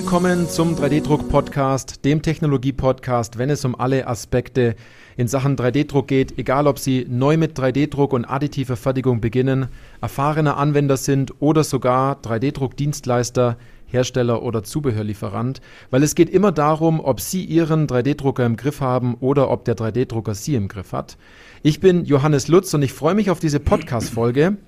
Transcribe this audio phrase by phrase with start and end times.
[0.00, 4.76] Willkommen zum 3D-Druck-Podcast, dem Technologie-Podcast, wenn es um alle Aspekte
[5.16, 9.66] in Sachen 3D-Druck geht, egal ob Sie neu mit 3D-Druck und additiver Fertigung beginnen,
[10.00, 15.60] erfahrener Anwender sind oder sogar 3D-Druck-Dienstleister, Hersteller oder Zubehörlieferant,
[15.90, 19.76] weil es geht immer darum, ob Sie Ihren 3D-Drucker im Griff haben oder ob der
[19.76, 21.18] 3D-Drucker Sie im Griff hat.
[21.64, 24.58] Ich bin Johannes Lutz und ich freue mich auf diese Podcast-Folge.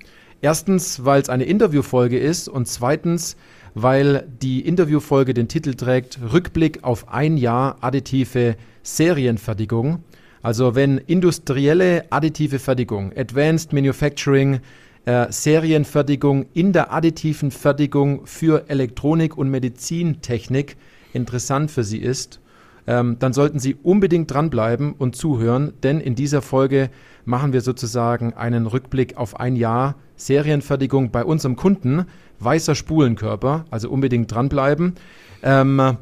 [0.43, 3.37] Erstens, weil es eine Interviewfolge ist und zweitens,
[3.75, 10.03] weil die Interviewfolge den Titel trägt Rückblick auf ein Jahr additive Serienfertigung.
[10.43, 14.61] Also wenn industrielle additive Fertigung, Advanced Manufacturing,
[15.05, 20.77] äh, Serienfertigung in der additiven Fertigung für Elektronik und Medizintechnik
[21.13, 22.41] interessant für Sie ist,
[22.87, 26.91] ähm, dann sollten Sie unbedingt dranbleiben und zuhören, denn in dieser Folge
[27.25, 32.07] machen wir sozusagen einen Rückblick auf ein Jahr Serienfertigung bei unserem Kunden,
[32.41, 34.95] weißer Spulenkörper, also unbedingt dranbleiben.
[35.43, 35.97] Ähm,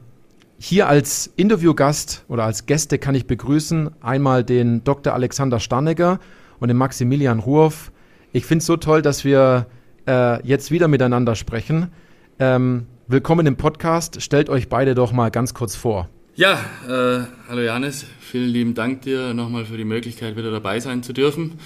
[0.59, 5.15] hier als Interviewgast oder als Gäste kann ich begrüßen einmal den Dr.
[5.15, 6.19] Alexander Starnegger
[6.59, 7.93] und den Maximilian Ruoff.
[8.33, 9.67] Ich finde es so toll, dass wir
[10.09, 11.93] äh, jetzt wieder miteinander sprechen.
[12.39, 14.21] Ähm, willkommen im Podcast.
[14.21, 16.09] Stellt euch beide doch mal ganz kurz vor.
[16.35, 18.07] Ja, äh, hallo Janis.
[18.21, 21.59] Vielen lieben Dank dir nochmal für die Möglichkeit, wieder dabei sein zu dürfen.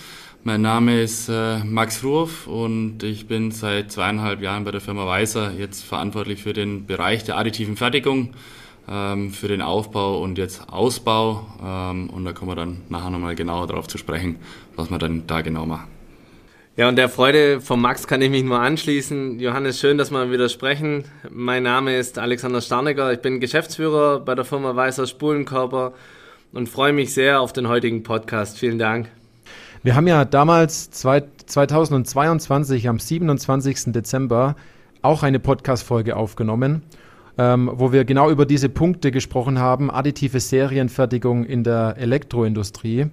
[0.44, 5.06] Mein Name ist äh, Max Ruoff und ich bin seit zweieinhalb Jahren bei der Firma
[5.06, 8.34] Weiser jetzt verantwortlich für den Bereich der additiven Fertigung,
[8.90, 11.46] ähm, für den Aufbau und jetzt Ausbau.
[11.64, 14.40] Ähm, und da kommen wir dann nachher nochmal genauer darauf zu sprechen,
[14.74, 15.86] was wir dann da genau machen.
[16.76, 19.38] Ja, und der Freude von Max kann ich mich nur anschließen.
[19.38, 21.04] Johannes, schön, dass wir wieder sprechen.
[21.30, 23.12] Mein Name ist Alexander Starnecker.
[23.12, 25.92] Ich bin Geschäftsführer bei der Firma Weißer Spulenkörper
[26.52, 28.58] und freue mich sehr auf den heutigen Podcast.
[28.58, 29.08] Vielen Dank.
[29.84, 33.92] Wir haben ja damals zwei, 2022 am 27.
[33.92, 34.54] Dezember
[35.02, 36.82] auch eine Podcast-Folge aufgenommen,
[37.36, 43.08] ähm, wo wir genau über diese Punkte gesprochen haben, additive Serienfertigung in der Elektroindustrie.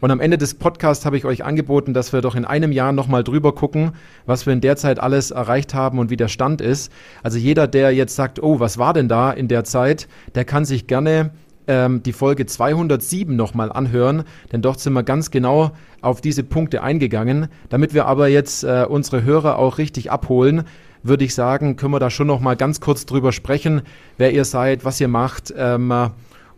[0.00, 2.90] Und am Ende des Podcasts habe ich euch angeboten, dass wir doch in einem Jahr
[2.90, 3.92] nochmal drüber gucken,
[4.26, 6.90] was wir in der Zeit alles erreicht haben und wie der Stand ist.
[7.22, 10.64] Also jeder, der jetzt sagt, oh, was war denn da in der Zeit, der kann
[10.64, 11.30] sich gerne
[11.68, 15.70] ähm, die Folge 207 nochmal anhören, denn dort sind wir ganz genau
[16.00, 17.48] auf diese Punkte eingegangen.
[17.68, 20.64] Damit wir aber jetzt äh, unsere Hörer auch richtig abholen,
[21.02, 23.82] würde ich sagen, können wir da schon nochmal ganz kurz drüber sprechen,
[24.16, 25.92] wer ihr seid, was ihr macht ähm,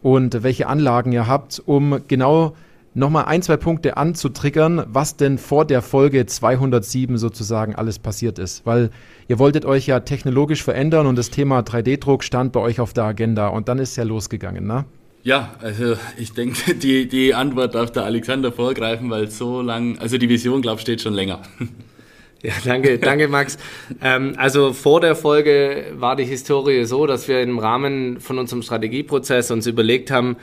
[0.03, 2.55] und welche Anlagen ihr habt, um genau
[2.95, 8.67] nochmal ein, zwei Punkte anzutriggern, was denn vor der Folge 207 sozusagen alles passiert ist.
[8.67, 8.91] Weil
[9.29, 13.05] ihr wolltet euch ja technologisch verändern und das Thema 3D-Druck stand bei euch auf der
[13.05, 14.85] Agenda und dann ist ja losgegangen, ne?
[15.23, 20.19] Ja, also ich denke, die, die Antwort darf der Alexander vorgreifen, weil so lang, also
[20.19, 21.43] die Vision, glaube ich, steht schon länger.
[22.43, 23.59] Ja, danke, danke Max.
[24.01, 28.63] ähm, also vor der Folge war die Historie so, dass wir im Rahmen von unserem
[28.63, 30.39] Strategieprozess uns überlegt haben,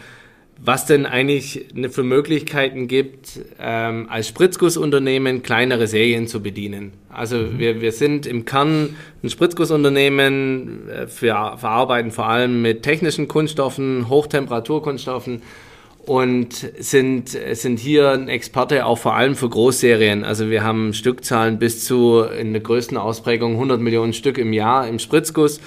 [0.59, 6.94] was denn eigentlich für Möglichkeiten gibt, ähm, als Spritzgussunternehmen kleinere Serien zu bedienen.
[7.09, 7.59] Also mhm.
[7.59, 14.09] wir, wir sind im Kern ein Spritzgussunternehmen, äh, wir verarbeiten vor allem mit technischen Kunststoffen,
[14.09, 15.41] Hochtemperaturkunststoffen
[16.06, 20.24] und sind, sind hier ein Experte auch vor allem für Großserien.
[20.24, 24.88] Also wir haben Stückzahlen bis zu in der größten Ausprägung 100 Millionen Stück im Jahr
[24.88, 25.59] im Spritzguss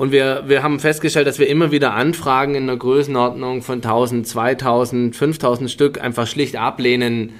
[0.00, 4.26] und wir, wir haben festgestellt, dass wir immer wieder Anfragen in der Größenordnung von 1000,
[4.26, 7.32] 2000, 5000 Stück einfach schlicht ablehnen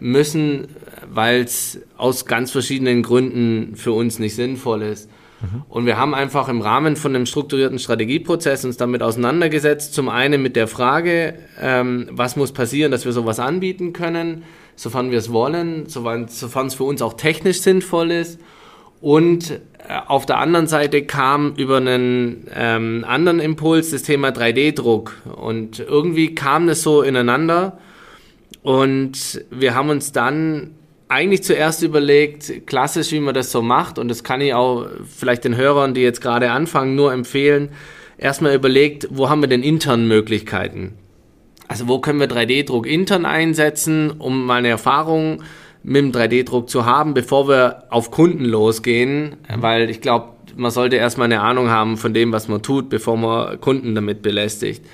[0.00, 0.66] müssen,
[1.08, 5.08] weil es aus ganz verschiedenen Gründen für uns nicht sinnvoll ist.
[5.40, 5.62] Mhm.
[5.68, 9.94] Und wir haben einfach im Rahmen von einem strukturierten Strategieprozess uns damit auseinandergesetzt.
[9.94, 14.42] Zum einen mit der Frage, ähm, was muss passieren, dass wir sowas anbieten können,
[14.74, 18.40] sofern wir es wollen, sofern es für uns auch technisch sinnvoll ist.
[19.00, 19.60] Und
[20.06, 25.14] auf der anderen Seite kam über einen ähm, anderen Impuls das Thema 3D-Druck.
[25.36, 27.78] Und irgendwie kam das so ineinander.
[28.62, 30.74] Und wir haben uns dann
[31.08, 33.98] eigentlich zuerst überlegt, klassisch, wie man das so macht.
[33.98, 34.86] Und das kann ich auch
[35.16, 37.70] vielleicht den Hörern, die jetzt gerade anfangen, nur empfehlen.
[38.18, 40.94] Erstmal überlegt, wo haben wir denn intern Möglichkeiten?
[41.66, 45.42] Also wo können wir 3D-Druck intern einsetzen, um mal eine Erfahrung
[45.88, 50.96] mit dem 3D-Druck zu haben, bevor wir auf Kunden losgehen, weil ich glaube, man sollte
[50.96, 54.84] erstmal eine Ahnung haben von dem, was man tut, bevor man Kunden damit belästigt.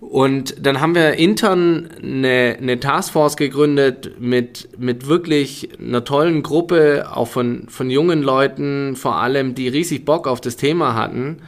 [0.00, 7.08] Und dann haben wir intern eine, eine Taskforce gegründet mit, mit wirklich einer tollen Gruppe,
[7.12, 11.38] auch von, von jungen Leuten vor allem, die riesig Bock auf das Thema hatten.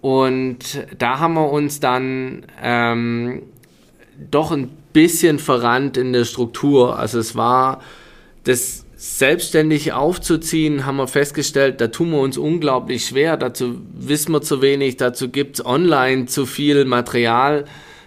[0.00, 3.42] Und da haben wir uns dann ähm,
[4.30, 6.98] doch ein bisschen verrannt in der Struktur.
[6.98, 7.80] Also es war
[8.44, 13.36] das selbstständig aufzuziehen, haben wir festgestellt, da tun wir uns unglaublich schwer.
[13.36, 17.64] Dazu wissen wir zu wenig, dazu gibt's online zu viel Material,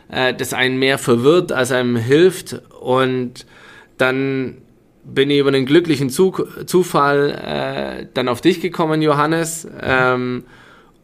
[0.10, 2.62] äh, das einen mehr verwirrt, als einem hilft.
[2.82, 3.46] Und
[3.98, 4.58] dann
[5.06, 9.66] bin ich über einen glücklichen Zug, Zufall äh, dann auf dich gekommen, Johannes.
[9.82, 10.44] Ähm,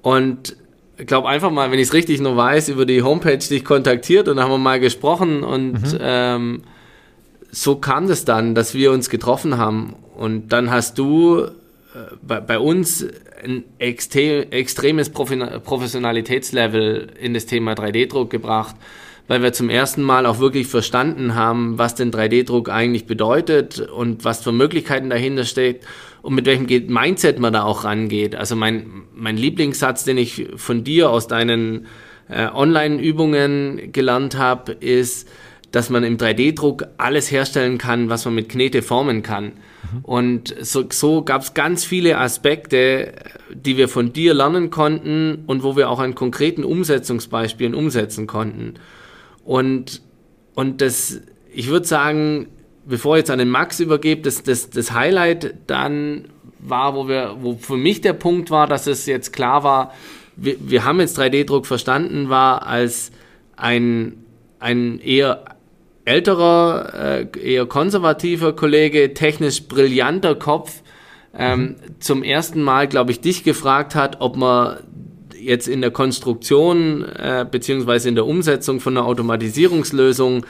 [0.01, 0.57] und
[1.05, 4.39] glaube einfach mal, wenn ich es richtig nur weiß, über die Homepage dich kontaktiert und
[4.39, 5.99] haben wir mal gesprochen und mhm.
[5.99, 6.61] ähm,
[7.51, 9.95] so kam das dann, dass wir uns getroffen haben.
[10.15, 11.49] Und dann hast du äh,
[12.21, 13.05] bei, bei, uns
[13.43, 18.75] ein extremes Professionalitätslevel in das Thema 3D-Druck gebracht,
[19.27, 24.23] weil wir zum ersten Mal auch wirklich verstanden haben, was denn 3D-Druck eigentlich bedeutet und
[24.23, 25.85] was für Möglichkeiten dahinter steckt
[26.21, 28.35] und mit welchem Mindset man da auch rangeht.
[28.35, 31.87] Also mein, mein Lieblingssatz, den ich von dir aus deinen
[32.29, 35.27] äh, Online-Übungen gelernt habe, ist,
[35.71, 39.45] dass man im 3D-Druck alles herstellen kann, was man mit Knete formen kann.
[39.45, 39.99] Mhm.
[40.03, 43.13] Und so, so gab es ganz viele Aspekte,
[43.53, 48.75] die wir von dir lernen konnten und wo wir auch an konkreten Umsetzungsbeispielen umsetzen konnten.
[49.47, 50.01] Und,
[50.55, 51.21] und das,
[51.53, 52.47] ich würde sagen,
[52.85, 56.25] bevor ich jetzt an den Max übergebe, das, das, das Highlight dann
[56.59, 59.93] war, wo wir, wo für mich der Punkt war, dass es jetzt klar war,
[60.35, 63.11] wir, wir haben jetzt 3D-Druck verstanden, war als
[63.55, 64.25] ein,
[64.59, 65.45] ein eher
[66.03, 70.81] älterer, äh, eher konservativer Kollege, technisch brillanter Kopf,
[71.33, 71.75] ähm, mhm.
[71.99, 74.79] zum ersten Mal, glaube ich, dich gefragt hat, ob man
[75.39, 80.45] jetzt in der Konstruktion äh, beziehungsweise in der Umsetzung von einer Automatisierungslösung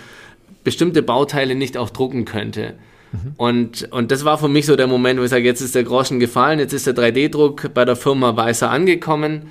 [0.64, 2.74] bestimmte Bauteile nicht auch drucken könnte.
[3.12, 3.34] Mhm.
[3.38, 5.84] Und, und das war für mich so der Moment, wo ich sage, jetzt ist der
[5.84, 9.44] Groschen gefallen, jetzt ist der 3D-Druck bei der Firma Weißer angekommen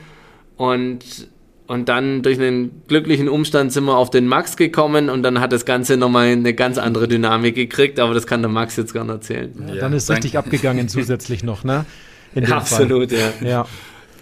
[0.57, 1.29] und
[1.69, 5.53] und dann durch einen glücklichen Umstand sind wir auf den Max gekommen und dann hat
[5.53, 9.03] das Ganze nochmal eine ganz andere Dynamik gekriegt, aber das kann der Max jetzt gar
[9.03, 9.53] nicht erzählen.
[9.69, 11.85] Ja, dann ist richtig abgegangen zusätzlich noch, ne?
[12.51, 13.33] Absolut, Fall.
[13.41, 13.49] ja.
[13.49, 13.67] ja.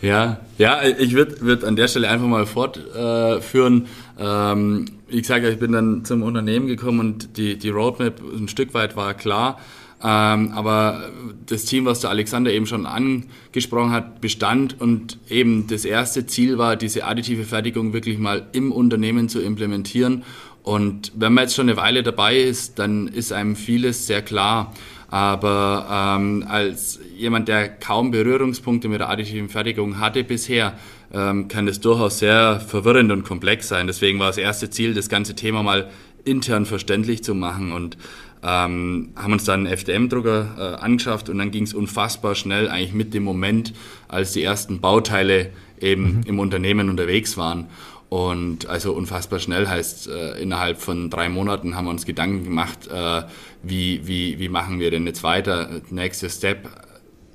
[0.04, 3.86] Ja, ja, ich würde würd an der Stelle einfach mal fortführen.
[4.18, 8.48] Äh, ähm, ich sage, ich bin dann zum Unternehmen gekommen und die, die Roadmap ein
[8.48, 9.58] Stück weit war klar.
[10.02, 11.10] Ähm, aber
[11.46, 16.58] das Team, was der Alexander eben schon angesprochen hat, bestand und eben das erste Ziel
[16.58, 20.22] war, diese additive Fertigung wirklich mal im Unternehmen zu implementieren.
[20.62, 24.74] Und wenn man jetzt schon eine Weile dabei ist, dann ist einem vieles sehr klar.
[25.14, 30.76] Aber ähm, als jemand, der kaum Berührungspunkte mit der additiven Fertigung hatte bisher,
[31.12, 33.86] ähm, kann das durchaus sehr verwirrend und komplex sein.
[33.86, 35.88] Deswegen war das erste Ziel, das ganze Thema mal
[36.24, 37.70] intern verständlich zu machen.
[37.70, 37.96] Und
[38.42, 42.92] ähm, haben uns dann einen FDM-Drucker äh, angeschafft und dann ging es unfassbar schnell, eigentlich
[42.92, 43.72] mit dem Moment,
[44.08, 45.50] als die ersten Bauteile
[45.80, 46.22] eben mhm.
[46.26, 47.68] im Unternehmen unterwegs waren.
[48.08, 52.86] Und also unfassbar schnell heißt, äh, innerhalb von drei Monaten haben wir uns Gedanken gemacht,
[52.86, 53.22] äh,
[53.66, 55.80] wie, wie, wie machen wir denn jetzt weiter?
[55.90, 56.68] Nächster Step,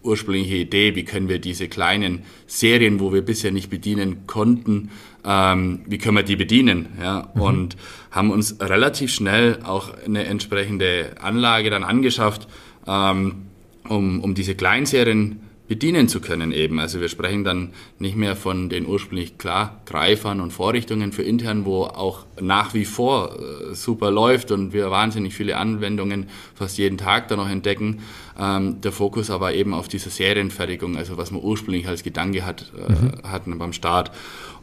[0.03, 4.91] ursprüngliche Idee, wie können wir diese kleinen Serien, wo wir bisher nicht bedienen konnten,
[5.25, 6.87] ähm, wie können wir die bedienen?
[7.01, 7.29] Ja?
[7.33, 7.41] Mhm.
[7.41, 7.77] Und
[8.11, 12.47] haben uns relativ schnell auch eine entsprechende Anlage dann angeschafft,
[12.87, 13.47] ähm,
[13.87, 16.79] um, um diese Kleinserien bedienen zu können eben.
[16.79, 17.69] Also wir sprechen dann
[17.99, 22.85] nicht mehr von den ursprünglich klar Greifern und Vorrichtungen für intern, wo auch nach wie
[22.85, 28.01] vor äh, super läuft und wir wahnsinnig viele Anwendungen fast jeden Tag da noch entdecken.
[28.37, 32.71] Ähm, der Fokus aber eben auf diese Serienfertigung, also was man ursprünglich als Gedanke hat,
[32.75, 33.11] äh, mhm.
[33.23, 34.11] hatten beim Start.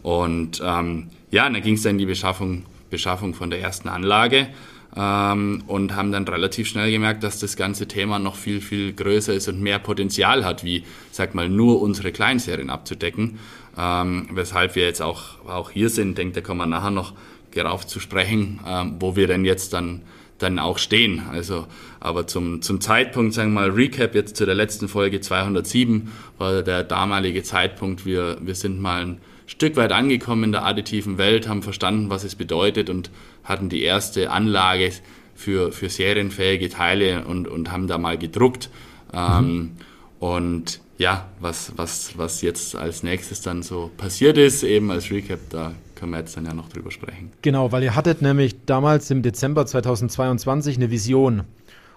[0.03, 4.49] Und ähm, ja, dann ging es dann in die Beschaffung, Beschaffung von der ersten Anlage
[4.97, 9.35] ähm, und haben dann relativ schnell gemerkt, dass das ganze Thema noch viel, viel größer
[9.35, 13.39] ist und mehr Potenzial hat, wie, sag mal, nur unsere Kleinserien abzudecken.
[13.79, 17.13] Ähm, weshalb wir jetzt auch, auch hier sind, denke, da kommen wir nachher noch
[17.55, 20.03] darauf zu sprechen, ähm, wo wir denn jetzt dann
[20.39, 21.23] dann auch stehen.
[21.31, 21.67] Also,
[22.01, 26.63] aber zum, zum Zeitpunkt, sagen wir mal, Recap jetzt zu der letzten Folge 207 war
[26.63, 28.05] der damalige Zeitpunkt.
[28.05, 32.25] Wir, wir sind mal ein Stück weit angekommen in der additiven Welt, haben verstanden, was
[32.25, 33.11] es bedeutet und
[33.45, 34.93] hatten die erste Anlage
[35.35, 38.71] für, für serienfähige Teile und, und haben da mal gedruckt.
[39.13, 39.71] Ähm, mhm.
[40.19, 45.41] Und ja, was, was, was jetzt als nächstes dann so passiert ist, eben als Recap,
[45.51, 47.31] da können wir jetzt dann ja noch drüber sprechen.
[47.43, 51.43] Genau, weil ihr hattet nämlich damals im Dezember 2022 eine Vision.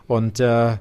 [0.07, 0.77] Und äh,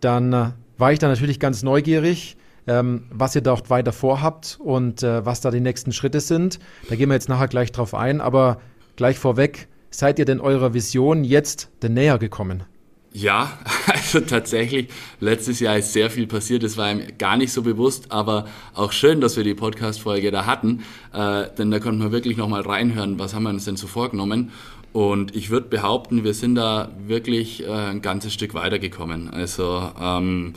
[0.00, 5.02] dann äh, war ich da natürlich ganz neugierig, ähm, was ihr dort weiter vorhabt und
[5.02, 6.58] äh, was da die nächsten Schritte sind.
[6.88, 8.60] Da gehen wir jetzt nachher gleich drauf ein, aber
[8.96, 12.64] gleich vorweg, seid ihr denn eurer Vision jetzt denn näher gekommen?
[13.12, 13.58] Ja,
[13.92, 14.88] also tatsächlich,
[15.20, 18.92] letztes Jahr ist sehr viel passiert, das war ihm gar nicht so bewusst, aber auch
[18.92, 23.18] schön, dass wir die Podcast-Folge da hatten, äh, denn da konnten wir wirklich nochmal reinhören,
[23.18, 24.52] was haben wir uns denn so vorgenommen.
[24.92, 29.30] Und ich würde behaupten, wir sind da wirklich äh, ein ganzes Stück weitergekommen.
[29.30, 30.52] Also ähm,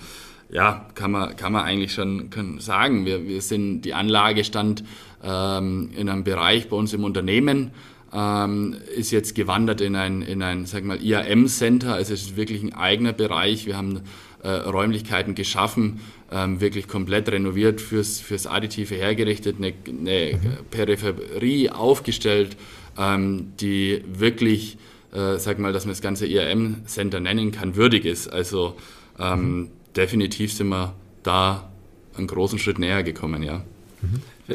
[0.55, 3.05] ja, kann man, kann man eigentlich schon sagen.
[3.05, 4.85] Wir, wir sind, die Anlage stand
[5.21, 7.71] ähm, in einem Bereich bei uns im Unternehmen,
[8.13, 12.63] ähm, ist jetzt gewandert in ein, in ein sag mal, IAM-Center, also es ist wirklich
[12.63, 13.65] ein eigener Bereich.
[13.65, 13.99] Wir haben
[14.43, 15.99] äh, Räumlichkeiten geschaffen,
[16.31, 20.39] ähm, wirklich komplett renoviert fürs, fürs Additive hergerichtet, eine, eine
[20.71, 22.55] Peripherie aufgestellt,
[22.97, 24.77] ähm, die wirklich,
[25.11, 28.29] äh, sag mal, dass man das ganze IAM-Center nennen kann, würdig ist.
[28.29, 28.77] Also
[29.19, 29.71] ähm, mhm.
[29.95, 31.69] Definitiv sind wir da
[32.17, 33.61] einen großen Schritt näher gekommen, ja.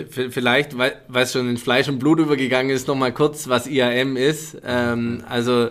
[0.08, 4.56] Vielleicht, weil es schon in Fleisch und Blut übergegangen ist, nochmal kurz, was IAM ist.
[4.64, 5.70] Ähm, also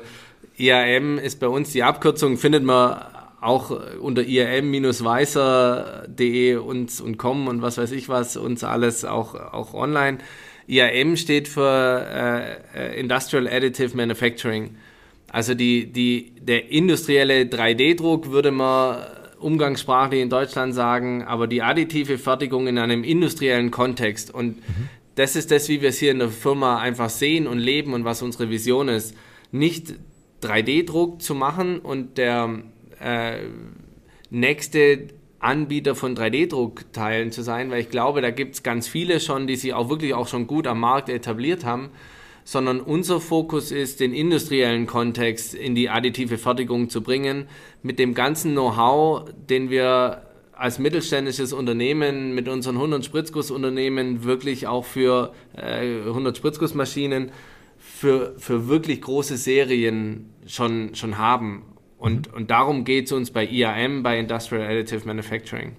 [0.58, 3.02] IAM ist bei uns die Abkürzung, findet man
[3.40, 3.72] auch
[4.02, 10.18] unter iam-weißer.de und, und com und was weiß ich was, uns alles auch, auch online.
[10.68, 14.76] IAM steht für äh, Industrial Additive Manufacturing.
[15.32, 18.98] Also die, die, der industrielle 3D-Druck würde man
[19.40, 24.34] umgangssprachlich in Deutschland sagen, aber die additive Fertigung in einem industriellen Kontext.
[24.34, 24.90] Und mhm.
[25.16, 28.06] das ist das, wie wir es hier in der Firma einfach sehen und leben und
[28.06, 29.16] was unsere Vision ist.
[29.52, 29.96] Nicht
[30.44, 32.62] 3D-Druck zu machen und der
[33.00, 33.40] äh,
[34.30, 35.08] nächste
[35.40, 39.56] Anbieter von 3D-Druckteilen zu sein, weil ich glaube, da gibt es ganz viele schon, die
[39.56, 41.90] sich auch wirklich auch schon gut am Markt etabliert haben,
[42.52, 47.48] sondern unser Fokus ist, den industriellen Kontext in die additive Fertigung zu bringen,
[47.84, 54.84] mit dem ganzen Know-how, den wir als mittelständisches Unternehmen mit unseren 100 Spritzgussunternehmen wirklich auch
[54.84, 57.32] für äh, 100 Spritzgussmaschinen
[57.78, 61.76] für, für wirklich große Serien schon, schon haben.
[62.00, 62.34] Und, mhm.
[62.34, 65.76] und darum geht es uns bei IAM, bei Industrial Additive Manufacturing.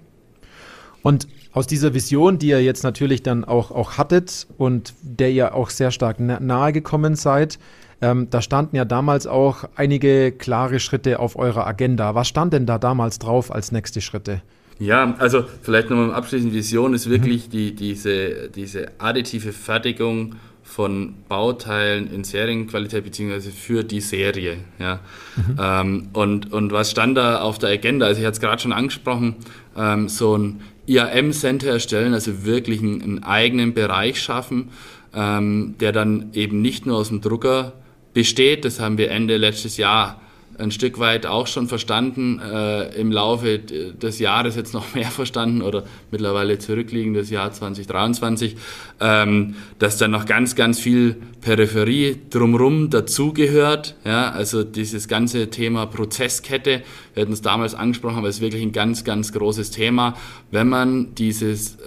[1.03, 5.55] Und aus dieser Vision, die ihr jetzt natürlich dann auch, auch hattet und der ihr
[5.55, 7.59] auch sehr stark nahe gekommen seid,
[8.01, 12.15] ähm, da standen ja damals auch einige klare Schritte auf eurer Agenda.
[12.15, 14.41] Was stand denn da damals drauf als nächste Schritte?
[14.79, 17.51] Ja, also vielleicht nochmal abschließend, Vision ist wirklich mhm.
[17.51, 24.57] die, diese, diese additive Fertigung von Bauteilen in Serienqualität beziehungsweise für die Serie.
[24.79, 25.01] Ja.
[25.35, 25.57] Mhm.
[25.59, 28.07] Ähm, und, und was stand da auf der Agenda?
[28.07, 29.35] Also ich hatte es gerade schon angesprochen,
[29.77, 34.69] ähm, so ein IAM-Center erstellen, also wirklich einen, einen eigenen Bereich schaffen,
[35.13, 37.73] ähm, der dann eben nicht nur aus dem Drucker
[38.13, 38.65] besteht.
[38.65, 40.21] Das haben wir Ende letztes Jahr
[40.61, 45.61] ein Stück weit auch schon verstanden, äh, im Laufe des Jahres jetzt noch mehr verstanden
[45.61, 48.55] oder mittlerweile zurückliegendes Jahr 2023,
[48.99, 53.95] ähm, dass da noch ganz, ganz viel Peripherie drumherum dazugehört.
[54.05, 58.61] Ja, also dieses ganze Thema Prozesskette, wir hatten es damals angesprochen, aber es ist wirklich
[58.61, 60.15] ein ganz, ganz großes Thema,
[60.51, 61.79] wenn man dieses äh,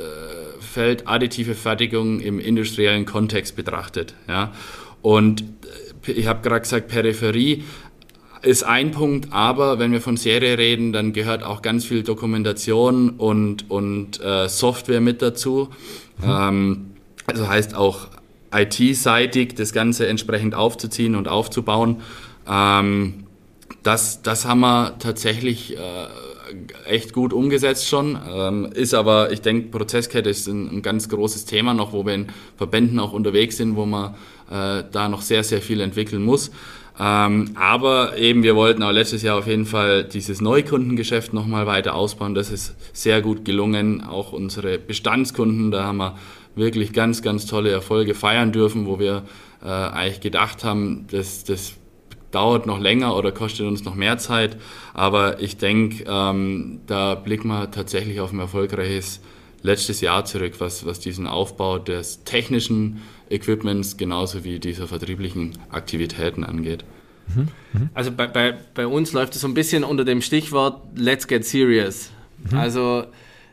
[0.60, 4.14] Feld additive Fertigung im industriellen Kontext betrachtet.
[4.28, 4.52] Ja.
[5.02, 7.62] Und äh, ich habe gerade gesagt, Peripherie,
[8.44, 13.10] ist ein Punkt, aber wenn wir von Serie reden, dann gehört auch ganz viel Dokumentation
[13.10, 15.70] und, und äh, Software mit dazu.
[16.18, 16.24] Mhm.
[16.28, 16.90] Ähm,
[17.26, 18.08] also heißt auch
[18.52, 22.02] IT-seitig das Ganze entsprechend aufzuziehen und aufzubauen.
[22.48, 23.24] Ähm,
[23.82, 25.80] das, das haben wir tatsächlich äh,
[26.86, 28.18] echt gut umgesetzt schon.
[28.30, 32.14] Ähm, ist aber, ich denke, Prozesskette ist ein, ein, ganz großes Thema noch, wo wir
[32.14, 34.14] in Verbänden auch unterwegs sind, wo man
[34.50, 36.50] äh, da noch sehr, sehr viel entwickeln muss.
[36.98, 41.94] Ähm, aber eben, wir wollten auch letztes Jahr auf jeden Fall dieses Neukundengeschäft nochmal weiter
[41.94, 42.34] ausbauen.
[42.34, 44.02] Das ist sehr gut gelungen.
[44.02, 46.16] Auch unsere Bestandskunden, da haben wir
[46.54, 49.24] wirklich ganz, ganz tolle Erfolge feiern dürfen, wo wir
[49.62, 51.74] äh, eigentlich gedacht haben, das, das
[52.30, 54.56] dauert noch länger oder kostet uns noch mehr Zeit.
[54.92, 59.20] Aber ich denke, ähm, da blicken wir tatsächlich auf ein erfolgreiches
[59.62, 66.44] letztes Jahr zurück, was, was diesen Aufbau des technischen Equipments genauso wie dieser vertrieblichen Aktivitäten
[66.44, 66.84] angeht.
[67.34, 67.48] Mhm.
[67.94, 71.44] Also bei, bei, bei uns läuft es so ein bisschen unter dem Stichwort Let's Get
[71.44, 72.10] Serious.
[72.50, 72.58] Mhm.
[72.58, 73.04] Also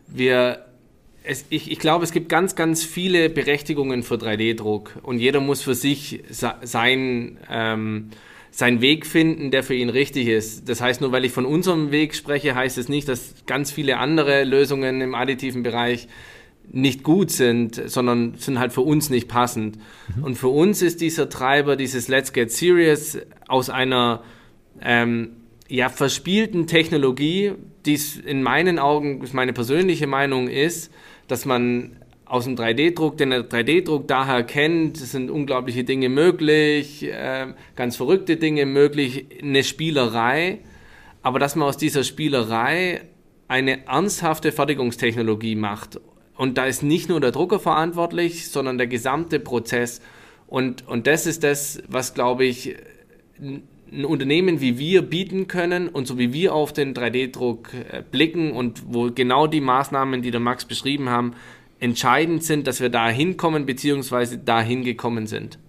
[0.07, 0.65] wir,
[1.23, 5.61] es, ich, ich glaube, es gibt ganz, ganz viele Berechtigungen für 3D-Druck und jeder muss
[5.61, 8.09] für sich sein, ähm,
[8.51, 10.67] seinen Weg finden, der für ihn richtig ist.
[10.67, 13.97] Das heißt, nur weil ich von unserem Weg spreche, heißt es nicht, dass ganz viele
[13.97, 16.07] andere Lösungen im additiven Bereich
[16.73, 19.77] nicht gut sind, sondern sind halt für uns nicht passend.
[20.15, 20.23] Mhm.
[20.23, 24.23] Und für uns ist dieser Treiber, dieses Let's Get Serious aus einer
[24.81, 25.31] ähm,
[25.67, 27.53] ja, verspielten Technologie,
[27.85, 30.93] die es in meinen Augen, meine persönliche Meinung ist,
[31.27, 37.47] dass man aus dem 3D-Druck, den der 3D-Druck daher kennt, sind unglaubliche Dinge möglich, äh,
[37.75, 40.59] ganz verrückte Dinge möglich, eine Spielerei,
[41.21, 43.01] aber dass man aus dieser Spielerei
[43.49, 45.99] eine ernsthafte Fertigungstechnologie macht
[46.41, 50.01] und da ist nicht nur der Drucker verantwortlich, sondern der gesamte Prozess.
[50.47, 52.77] Und, und das ist das, was, glaube ich,
[53.39, 58.53] ein Unternehmen wie wir bieten können und so wie wir auf den 3D-Druck äh, blicken
[58.53, 61.35] und wo genau die Maßnahmen, die der Max beschrieben haben,
[61.79, 64.37] entscheidend sind, dass wir da hinkommen bzw.
[64.43, 65.59] dahin gekommen sind.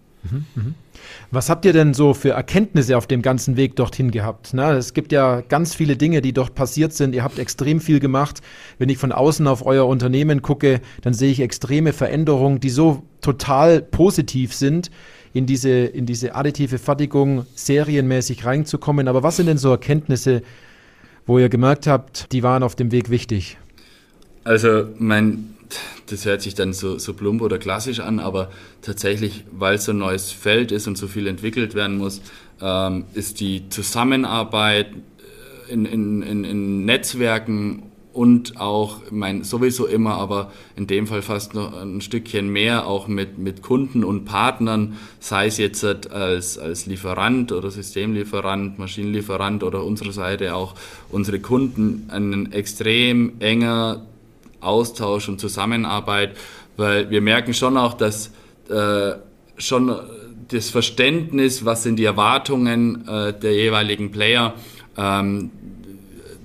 [1.30, 4.50] Was habt ihr denn so für Erkenntnisse auf dem ganzen Weg dorthin gehabt?
[4.52, 7.14] Na, es gibt ja ganz viele Dinge, die dort passiert sind.
[7.14, 8.40] Ihr habt extrem viel gemacht.
[8.78, 13.02] Wenn ich von außen auf euer Unternehmen gucke, dann sehe ich extreme Veränderungen, die so
[13.20, 14.90] total positiv sind
[15.32, 19.08] in diese, in diese additive Fertigung serienmäßig reinzukommen.
[19.08, 20.42] Aber was sind denn so Erkenntnisse,
[21.26, 23.58] wo ihr gemerkt habt, die waren auf dem Weg wichtig?
[24.44, 25.51] Also mein,
[26.06, 28.50] das hört sich dann so, so plump oder klassisch an, aber
[28.82, 32.20] tatsächlich, weil es so ein neues Feld ist und so viel entwickelt werden muss,
[32.60, 34.88] ähm, ist die Zusammenarbeit
[35.68, 41.54] in, in, in, in Netzwerken und auch, mein, sowieso immer, aber in dem Fall fast
[41.54, 46.86] noch ein Stückchen mehr auch mit, mit Kunden und Partnern, sei es jetzt als, als
[46.86, 50.74] Lieferant oder Systemlieferant, Maschinenlieferant oder unsere Seite auch
[51.10, 54.02] unsere Kunden, ein extrem enger
[54.62, 56.36] Austausch und Zusammenarbeit,
[56.76, 58.32] weil wir merken schon auch, dass
[58.68, 59.12] äh,
[59.56, 59.94] schon
[60.48, 64.54] das Verständnis, was sind die Erwartungen äh, der jeweiligen Player,
[64.96, 65.50] ähm,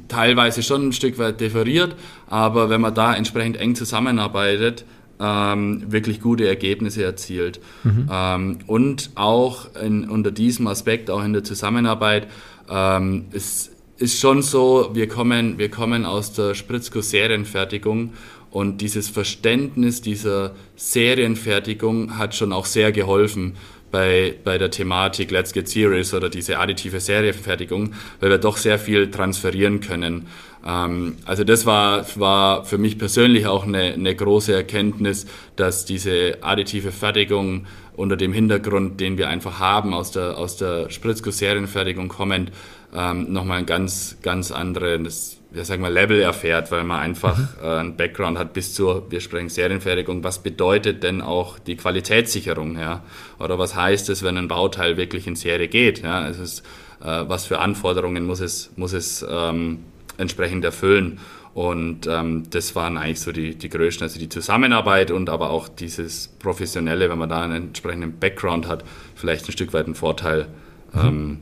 [0.08, 1.96] teilweise schon ein Stück weit differiert,
[2.28, 4.86] aber wenn man da entsprechend eng zusammenarbeitet,
[5.20, 7.60] ähm, wirklich gute Ergebnisse erzielt.
[7.84, 8.10] Mhm.
[8.12, 12.28] Ähm, und auch in, unter diesem Aspekt, auch in der Zusammenarbeit,
[12.70, 18.14] ähm, ist, ist schon so, wir kommen, wir kommen aus der Spritzguss-Serienfertigung
[18.52, 23.56] und dieses Verständnis dieser Serienfertigung hat schon auch sehr geholfen
[23.92, 28.78] bei, bei der Thematik Let's Get Serious oder diese additive Serienfertigung, weil wir doch sehr
[28.78, 30.28] viel transferieren können.
[30.66, 35.26] Ähm, also das war, war für mich persönlich auch eine, eine große Erkenntnis,
[35.56, 40.90] dass diese additive Fertigung unter dem Hintergrund, den wir einfach haben, aus der, aus der
[40.90, 42.52] Spritzguss-Serienfertigung kommend,
[42.98, 47.48] ähm, nochmal ein ganz, ganz anderes ja, sag mal, Level erfährt, weil man einfach mhm.
[47.62, 52.78] äh, einen Background hat bis zur, wir sprechen Serienfertigung, was bedeutet denn auch die Qualitätssicherung,
[52.78, 53.04] ja?
[53.40, 56.28] Oder was heißt es, wenn ein Bauteil wirklich in Serie geht, ja?
[56.28, 56.60] Es ist,
[57.02, 59.80] äh, was für Anforderungen muss es, muss es ähm,
[60.18, 61.20] entsprechend erfüllen?
[61.54, 65.68] Und ähm, das waren eigentlich so die, die größten, also die Zusammenarbeit und aber auch
[65.68, 68.84] dieses Professionelle, wenn man da einen entsprechenden Background hat,
[69.16, 70.50] vielleicht ein Stück weit einen Vorteil
[70.94, 71.00] mhm.
[71.00, 71.40] ähm,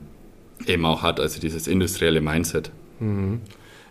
[0.66, 2.70] eben auch hat, also dieses industrielle Mindset.
[3.00, 3.40] Mhm.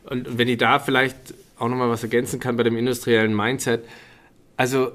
[0.03, 3.83] Und wenn ich da vielleicht auch nochmal was ergänzen kann bei dem industriellen Mindset.
[4.57, 4.91] Also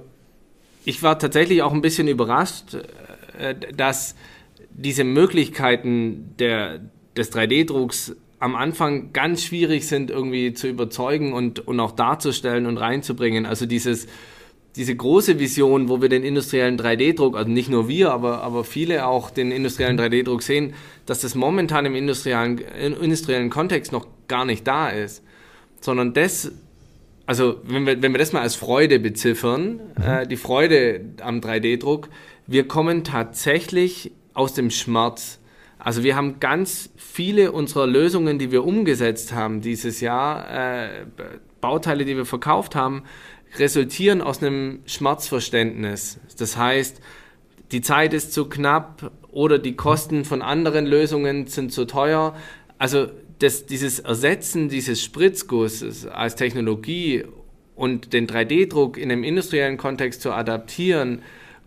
[0.84, 2.76] ich war tatsächlich auch ein bisschen überrascht,
[3.38, 4.14] äh, dass
[4.70, 6.80] diese Möglichkeiten der,
[7.16, 12.78] des 3D-Drucks am Anfang ganz schwierig sind, irgendwie zu überzeugen und, und auch darzustellen und
[12.78, 13.44] reinzubringen.
[13.44, 14.06] Also dieses,
[14.76, 19.06] diese große Vision, wo wir den industriellen 3D-Druck, also nicht nur wir, aber, aber viele
[19.06, 20.74] auch den industriellen 3D-Druck sehen,
[21.06, 25.24] dass das momentan im industriellen, industriellen Kontext noch gar nicht da ist,
[25.80, 26.52] sondern das,
[27.26, 30.04] also wenn wir, wenn wir das mal als Freude beziffern, mhm.
[30.04, 32.08] äh, die Freude am 3D-Druck,
[32.46, 35.40] wir kommen tatsächlich aus dem Schmerz.
[35.78, 40.88] Also wir haben ganz viele unserer Lösungen, die wir umgesetzt haben dieses Jahr, äh,
[41.60, 43.02] Bauteile, die wir verkauft haben,
[43.58, 46.20] resultieren aus einem Schmerzverständnis.
[46.38, 47.00] Das heißt,
[47.72, 52.36] die Zeit ist zu knapp oder die Kosten von anderen Lösungen sind zu teuer.
[52.78, 53.08] Also
[53.38, 57.24] das, dieses Ersetzen dieses Spritzgusses als Technologie
[57.74, 61.22] und den 3D-Druck in einem industriellen Kontext zu adaptieren,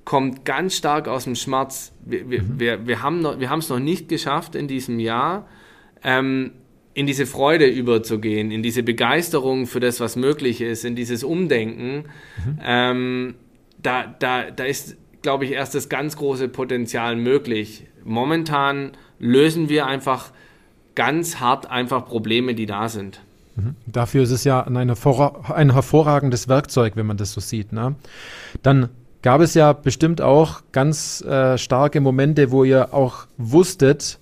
[0.05, 1.93] kommt ganz stark aus dem Schmerz.
[2.05, 2.59] Wir, wir, mhm.
[2.59, 5.47] wir, wir haben es noch nicht geschafft in diesem Jahr,
[6.03, 6.51] ähm,
[6.93, 12.05] in diese Freude überzugehen, in diese Begeisterung für das, was möglich ist, in dieses Umdenken.
[12.45, 12.59] Mhm.
[12.63, 13.35] Ähm,
[13.81, 17.87] da, da, da ist, glaube ich, erst das ganz große Potenzial möglich.
[18.03, 20.31] Momentan lösen wir einfach
[20.95, 23.21] ganz hart einfach Probleme, die da sind.
[23.55, 23.75] Mhm.
[23.87, 27.73] Dafür ist es ja ein, ein hervorragendes Werkzeug, wenn man das so sieht.
[27.73, 27.95] Ne?
[28.61, 28.89] Dann
[29.21, 34.19] gab es ja bestimmt auch ganz äh, starke Momente, wo ihr auch wusstet,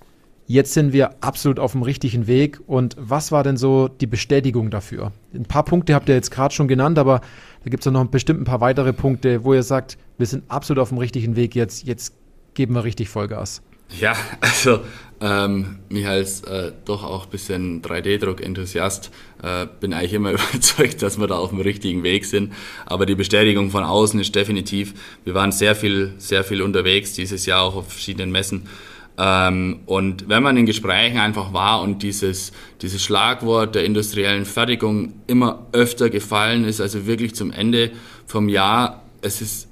[0.52, 2.60] jetzt sind wir absolut auf dem richtigen Weg.
[2.66, 5.12] Und was war denn so die Bestätigung dafür?
[5.34, 7.20] Ein paar Punkte habt ihr jetzt gerade schon genannt, aber
[7.64, 10.82] da gibt es noch bestimmt ein paar weitere Punkte, wo ihr sagt, wir sind absolut
[10.82, 12.14] auf dem richtigen Weg, jetzt, jetzt
[12.54, 13.62] geben wir richtig Vollgas.
[13.98, 14.80] Ja, also
[15.20, 19.10] ähm, mich als äh, doch auch ein bisschen 3D-Druck-Enthusiast
[19.42, 22.52] äh, bin eigentlich immer überzeugt, dass wir da auf dem richtigen Weg sind.
[22.84, 27.46] Aber die Bestätigung von außen ist definitiv, wir waren sehr viel, sehr viel unterwegs dieses
[27.46, 28.68] Jahr auch auf verschiedenen Messen.
[29.18, 35.14] Ähm, und wenn man in Gesprächen einfach war und dieses, dieses Schlagwort der industriellen Fertigung
[35.26, 37.90] immer öfter gefallen ist, also wirklich zum Ende
[38.26, 39.68] vom Jahr, es ist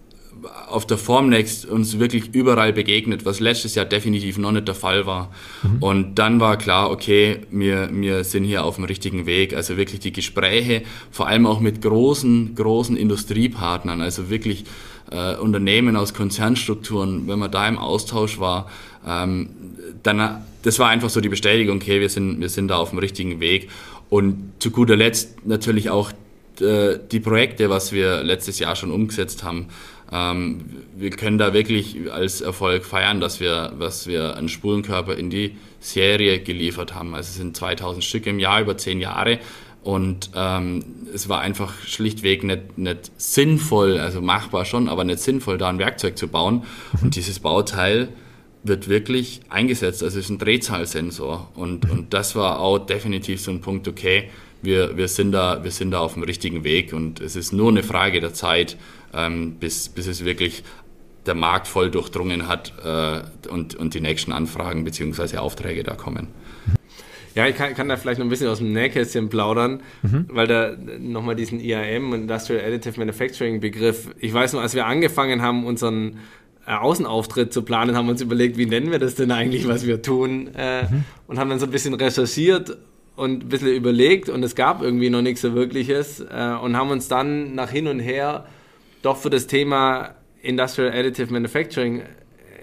[0.69, 5.07] auf der Formnext uns wirklich überall begegnet, was letztes Jahr definitiv noch nicht der Fall
[5.07, 5.31] war.
[5.63, 5.83] Mhm.
[5.83, 9.55] Und dann war klar, okay, wir, wir sind hier auf dem richtigen Weg.
[9.55, 14.65] Also wirklich die Gespräche, vor allem auch mit großen, großen Industriepartnern, also wirklich
[15.11, 18.71] äh, Unternehmen aus Konzernstrukturen, wenn man da im Austausch war,
[19.07, 19.51] ähm,
[20.03, 22.99] dann, das war einfach so die Bestätigung, okay, wir sind, wir sind da auf dem
[22.99, 23.69] richtigen Weg.
[24.09, 26.13] Und zu guter Letzt natürlich auch
[26.61, 29.69] äh, die Projekte, was wir letztes Jahr schon umgesetzt haben.
[30.13, 30.65] Ähm,
[30.97, 35.57] wir können da wirklich als Erfolg feiern, dass wir, was wir an Spulenkörper in die
[35.79, 37.15] Serie geliefert haben.
[37.15, 39.39] Also es sind 2000 Stück im Jahr über zehn Jahre.
[39.83, 45.57] Und ähm, es war einfach schlichtweg nicht, nicht sinnvoll, also machbar schon, aber nicht sinnvoll,
[45.57, 46.65] da ein Werkzeug zu bauen.
[47.03, 48.09] Und dieses Bauteil
[48.63, 50.03] wird wirklich eingesetzt.
[50.03, 51.51] Also es ist ein Drehzahlsensor.
[51.55, 54.29] Und, und das war auch definitiv so ein Punkt, okay,
[54.63, 57.71] wir, wir, sind da, wir sind da auf dem richtigen Weg und es ist nur
[57.71, 58.77] eine Frage der Zeit,
[59.15, 60.63] ähm, bis, bis es wirklich
[61.25, 65.39] der Markt voll durchdrungen hat äh, und, und die nächsten Anfragen bzw.
[65.39, 66.29] Aufträge da kommen.
[67.35, 70.27] Ja, ich kann, kann, da vielleicht noch ein bisschen aus dem Nähkästchen plaudern, mhm.
[70.29, 75.41] weil da nochmal diesen IAM, Industrial Additive Manufacturing Begriff, ich weiß noch, als wir angefangen
[75.41, 76.19] haben, unseren
[76.67, 79.87] äh, Außenauftritt zu planen, haben wir uns überlegt, wie nennen wir das denn eigentlich, was
[79.87, 81.05] wir tun äh, mhm.
[81.29, 82.79] und haben dann so ein bisschen recherchiert
[83.17, 86.91] und ein bisschen überlegt und es gab irgendwie noch nichts so Wirkliches äh, und haben
[86.91, 88.47] uns dann nach hin und her
[89.03, 92.03] doch für das Thema Industrial Additive Manufacturing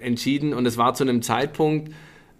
[0.02, 1.92] entschieden und es war zu einem Zeitpunkt,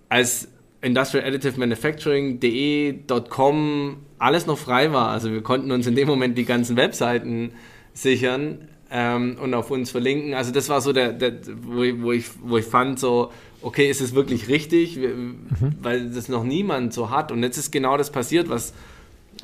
[0.09, 0.49] als
[0.81, 5.11] Industrial Additive Manufacturing.de.com alles noch frei war.
[5.11, 7.53] Also wir konnten uns in dem Moment die ganzen Webseiten
[7.95, 10.35] sichern ähm, und auf uns verlinken.
[10.35, 13.31] Also das war so der, der wo, ich, wo, ich, wo ich fand so,
[13.63, 15.75] okay, ist es wirklich richtig, mhm.
[15.81, 17.33] weil das noch niemand so hat.
[17.33, 18.73] Und jetzt ist genau das passiert, was,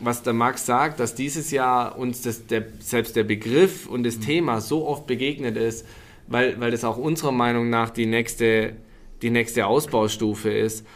[0.01, 4.19] was der Max sagt, dass dieses Jahr uns das, der, selbst der Begriff und das
[4.19, 4.23] mhm.
[4.23, 5.87] Thema so oft begegnet ist,
[6.27, 8.75] weil, weil das auch unserer Meinung nach die nächste,
[9.23, 10.87] die nächste Ausbaustufe ist.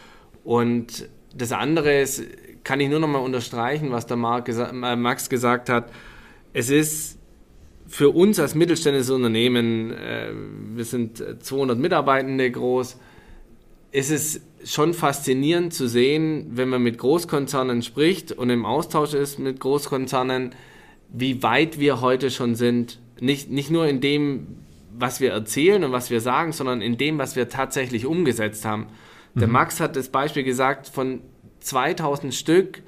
[0.43, 2.23] Und das andere ist,
[2.63, 5.91] kann ich nur noch mal unterstreichen, was der gesa äh, Max gesagt hat.
[6.53, 7.19] Es ist
[7.87, 10.31] für uns als mittelständisches Unternehmen, äh,
[10.75, 12.97] wir sind 200 Mitarbeitende groß,
[13.91, 19.39] ist es schon faszinierend zu sehen, wenn man mit Großkonzernen spricht und im Austausch ist
[19.39, 20.51] mit Großkonzernen,
[21.11, 22.99] wie weit wir heute schon sind.
[23.19, 24.47] Nicht, nicht nur in dem,
[24.95, 28.87] was wir erzählen und was wir sagen, sondern in dem, was wir tatsächlich umgesetzt haben.
[29.33, 29.39] Mhm.
[29.39, 31.21] Der Max hat das Beispiel gesagt von
[31.59, 32.81] 2000 Stück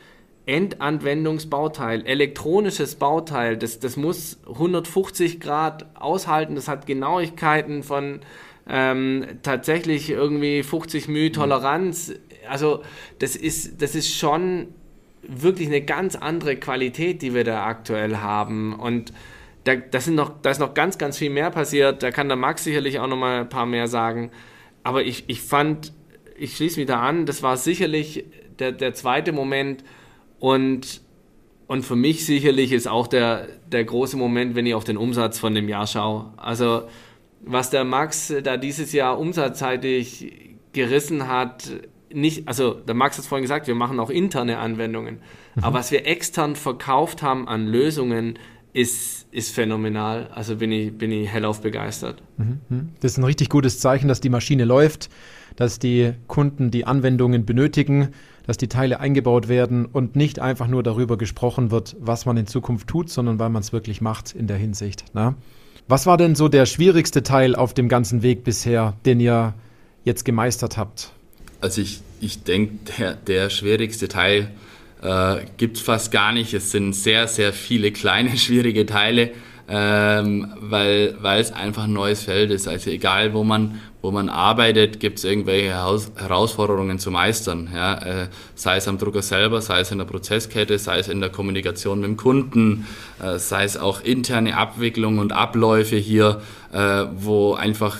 [0.46, 8.22] Endanwendungsbauteil, elektronisches Bauteil, das, das muss 150 Grad aushalten, das hat Genauigkeiten von
[8.68, 12.14] ähm, tatsächlich irgendwie 50 μ Toleranz.
[12.50, 12.82] Also
[13.20, 14.70] das ist, das ist schon
[15.22, 18.74] wirklich eine ganz andere Qualität, die wir da aktuell haben.
[18.74, 19.14] Und
[19.64, 22.02] da, das sind noch, da ist noch ganz, ganz viel mehr passiert.
[22.02, 24.32] Da kann der Max sicherlich auch noch mal ein paar mehr sagen.
[24.84, 25.94] Aber ich, ich fand,
[26.42, 28.26] ich schließe mich da an, das war sicherlich
[28.58, 29.84] der, der zweite Moment.
[30.40, 31.02] Und,
[31.68, 35.38] und für mich sicherlich ist auch der, der große Moment, wenn ich auf den Umsatz
[35.38, 36.34] von dem Jahr schaue.
[36.38, 36.84] Also
[37.42, 41.70] was der Max da dieses Jahr umsatzseitig gerissen hat,
[42.14, 45.20] nicht, also der Max hat vorhin gesagt, wir machen auch interne Anwendungen,
[45.56, 45.64] mhm.
[45.64, 48.38] aber was wir extern verkauft haben an Lösungen,
[48.74, 50.30] ist, ist phänomenal.
[50.34, 52.22] Also bin ich, bin ich hellauf begeistert.
[52.38, 52.90] Mhm, mhm.
[53.02, 55.10] Das ist ein richtig gutes Zeichen, dass die Maschine läuft,
[55.56, 58.10] dass die Kunden die Anwendungen benötigen,
[58.46, 62.48] dass die Teile eingebaut werden und nicht einfach nur darüber gesprochen wird, was man in
[62.48, 65.06] Zukunft tut, sondern weil man es wirklich macht in der Hinsicht.
[65.14, 65.36] Na?
[65.88, 69.54] Was war denn so der schwierigste Teil auf dem ganzen Weg bisher, den ihr
[70.04, 71.12] jetzt gemeistert habt?
[71.60, 74.52] Also ich, ich denke, der, der schwierigste Teil
[75.02, 76.54] äh, gibt es fast gar nicht.
[76.54, 79.32] Es sind sehr, sehr viele kleine, schwierige Teile,
[79.68, 82.68] ähm, weil es einfach ein neues Feld ist.
[82.68, 85.74] Also egal, wo man, wo man arbeitet, gibt es irgendwelche
[86.16, 87.70] Herausforderungen zu meistern.
[87.74, 87.94] Ja?
[88.24, 91.30] Äh, sei es am Drucker selber, sei es in der Prozesskette, sei es in der
[91.30, 92.88] Kommunikation mit dem Kunden,
[93.22, 96.42] äh, sei es auch interne Abwicklung und Abläufe hier,
[96.74, 98.00] äh, wo einfach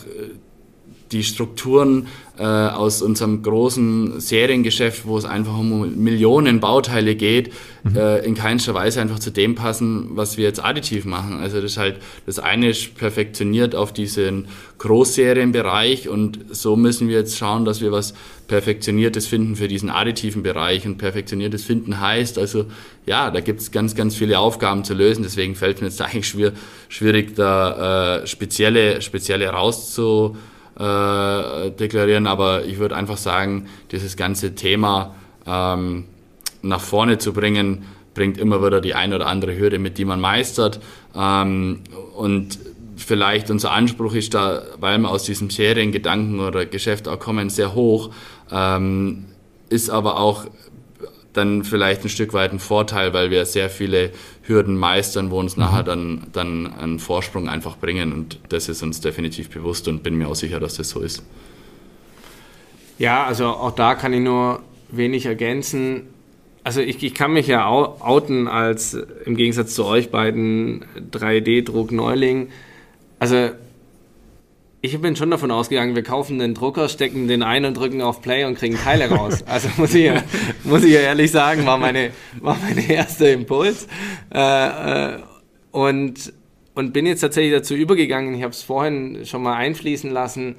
[1.12, 7.52] die Strukturen äh, aus unserem großen Seriengeschäft, wo es einfach um Millionen Bauteile geht,
[7.84, 7.96] mhm.
[7.96, 11.40] äh, in keinster Weise einfach zu dem passen, was wir jetzt additiv machen.
[11.40, 14.48] Also das ist halt, das eine ist perfektioniert auf diesen
[14.78, 18.14] Großserienbereich und so müssen wir jetzt schauen, dass wir was
[18.48, 20.86] Perfektioniertes finden für diesen additiven Bereich.
[20.86, 22.66] Und perfektioniertes finden heißt also,
[23.06, 25.24] ja, da gibt es ganz, ganz viele Aufgaben zu lösen.
[25.24, 26.54] Deswegen fällt es mir jetzt eigentlich
[26.90, 30.36] schwierig, da äh, spezielle, spezielle rauszu
[30.82, 35.14] äh, deklarieren, aber ich würde einfach sagen, dieses ganze Thema
[35.46, 36.06] ähm,
[36.64, 40.20] nach vorne zu bringen, bringt immer wieder die eine oder andere Hürde mit, die man
[40.20, 40.80] meistert.
[41.16, 41.82] Ähm,
[42.16, 42.58] und
[42.98, 47.76] vielleicht unser Anspruch ist da, weil wir aus diesem Seriengedanken oder Geschäft auch kommen, sehr
[47.76, 48.10] hoch,
[48.52, 49.26] ähm,
[49.70, 50.46] ist aber auch
[51.34, 54.12] dann vielleicht ein Stück weit ein Vorteil, weil wir sehr viele
[54.44, 55.64] Hürden meistern, wo uns mhm.
[55.64, 58.12] nachher dann, dann einen Vorsprung einfach bringen.
[58.14, 61.24] Und das ist uns definitiv bewusst und bin mir auch sicher, dass das so ist.
[62.98, 66.08] Ja, also auch da kann ich nur wenig ergänzen.
[66.64, 68.94] Also ich, ich kann mich ja outen als
[69.26, 72.50] im Gegensatz zu euch beiden 3D-Druck-Neuling.
[73.18, 73.52] Also
[74.84, 78.22] ich bin schon davon ausgegangen, wir kaufen den Drucker, stecken den ein und drücken auf
[78.22, 79.44] Play und kriegen Teile raus.
[79.52, 80.12] Also muss ich,
[80.64, 83.88] muss ich ehrlich sagen, war meine, war meine erste Impuls.
[84.34, 85.20] Äh, äh,
[85.72, 86.34] und,
[86.74, 90.56] und bin jetzt tatsächlich dazu übergegangen, ich habe es vorhin schon mal einfließen lassen,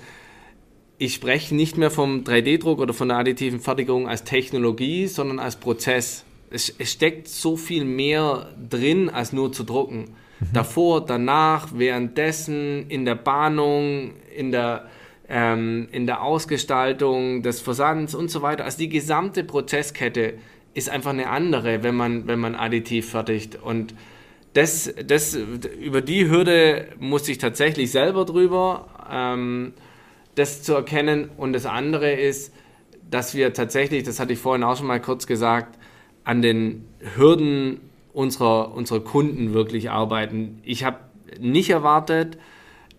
[0.99, 5.57] ich spreche nicht mehr vom 3D-Druck oder von der additiven Fertigung als Technologie, sondern als
[5.57, 6.25] Prozess.
[6.49, 10.15] Es, es steckt so viel mehr drin, als nur zu drucken.
[10.43, 10.53] Mhm.
[10.53, 14.89] Davor, danach, währenddessen, in der Bahnung, in der,
[15.29, 18.65] ähm, in der Ausgestaltung des Versands und so weiter.
[18.65, 20.35] Also die gesamte Prozesskette
[20.75, 23.57] ist einfach eine andere, wenn man, wenn man additiv fertigt.
[23.63, 23.95] Und
[24.55, 28.87] das, das, über die Hürde muss ich tatsächlich selber drüber.
[29.11, 29.73] Ähm,
[30.35, 31.31] das zu erkennen.
[31.37, 32.53] Und das andere ist,
[33.11, 35.79] dass wir tatsächlich, das hatte ich vorhin auch schon mal kurz gesagt,
[36.25, 37.81] an den Hürden
[38.12, 40.61] unserer, unserer Kunden wirklich arbeiten.
[40.64, 40.98] Ich habe
[41.40, 42.38] nicht erwartet,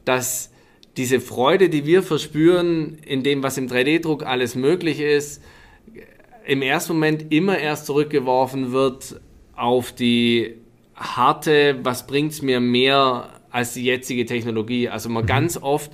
[0.05, 0.51] dass
[0.97, 5.41] diese Freude, die wir verspüren in dem, was im 3D-Druck alles möglich ist,
[6.45, 9.19] im ersten Moment immer erst zurückgeworfen wird
[9.55, 10.55] auf die
[10.95, 14.89] harte, was bringt es mir mehr als die jetzige Technologie.
[14.89, 15.27] Also man mhm.
[15.27, 15.91] ganz oft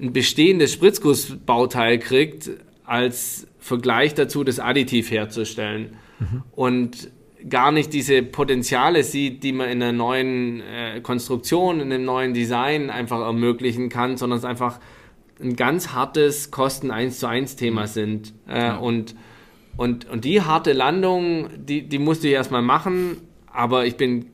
[0.00, 2.50] ein bestehendes Spritzgussbauteil kriegt,
[2.84, 5.96] als Vergleich dazu, das additiv herzustellen.
[6.18, 6.42] Mhm.
[6.52, 7.10] Und
[7.48, 12.34] gar nicht diese Potenziale sieht, die man in einer neuen äh, Konstruktion, in einem neuen
[12.34, 14.78] Design einfach ermöglichen kann, sondern es einfach
[15.40, 17.86] ein ganz hartes Kosten 1 zu 1 Thema mhm.
[17.86, 18.34] sind.
[18.48, 18.76] Äh, ja.
[18.76, 19.14] und,
[19.76, 23.16] und, und die harte Landung, die, die musste ich erstmal machen,
[23.52, 24.26] aber ich bin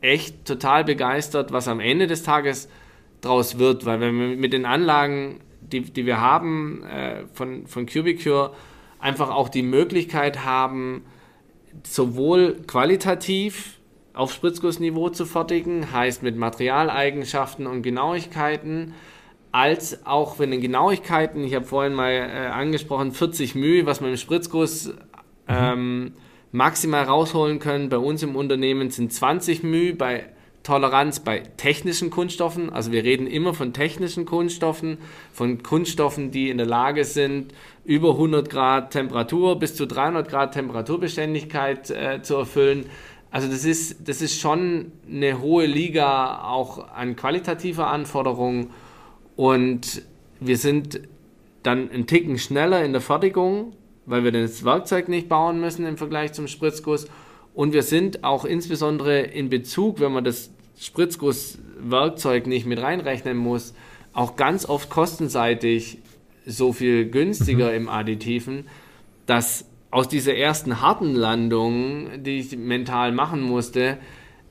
[0.00, 2.68] echt total begeistert, was am Ende des Tages
[3.20, 7.86] draus wird, weil wenn wir mit den Anlagen, die, die wir haben äh, von, von
[7.86, 8.54] Cubicure,
[8.98, 11.04] einfach auch die Möglichkeit haben,
[11.84, 13.78] sowohl qualitativ
[14.12, 18.94] auf Spritzgussniveau zu fertigen, heißt mit Materialeigenschaften und Genauigkeiten,
[19.52, 24.10] als auch wenn den Genauigkeiten, ich habe vorhin mal äh, angesprochen, 40 μ, was man
[24.10, 24.94] im Spritzguss mhm.
[25.48, 26.12] ähm,
[26.52, 27.88] maximal rausholen können.
[27.88, 30.26] Bei uns im Unternehmen sind 20 μ, bei
[30.62, 32.70] Toleranz bei technischen Kunststoffen.
[32.70, 34.98] Also wir reden immer von technischen Kunststoffen,
[35.32, 40.52] von Kunststoffen, die in der Lage sind, über 100 Grad Temperatur bis zu 300 Grad
[40.52, 42.86] Temperaturbeständigkeit äh, zu erfüllen.
[43.30, 48.70] Also das ist, das ist schon eine hohe Liga auch an qualitativer Anforderung
[49.36, 50.02] und
[50.40, 51.00] wir sind
[51.62, 53.74] dann einen Ticken schneller in der Fertigung,
[54.06, 57.06] weil wir das Werkzeug nicht bauen müssen im Vergleich zum Spritzguss
[57.54, 63.74] und wir sind auch insbesondere in Bezug, wenn man das Spritzgusswerkzeug nicht mit reinrechnen muss,
[64.12, 65.98] auch ganz oft kostenseitig
[66.46, 67.76] so viel günstiger mhm.
[67.76, 68.66] im Additiven,
[69.26, 73.98] dass aus dieser ersten harten Landung, die ich mental machen musste,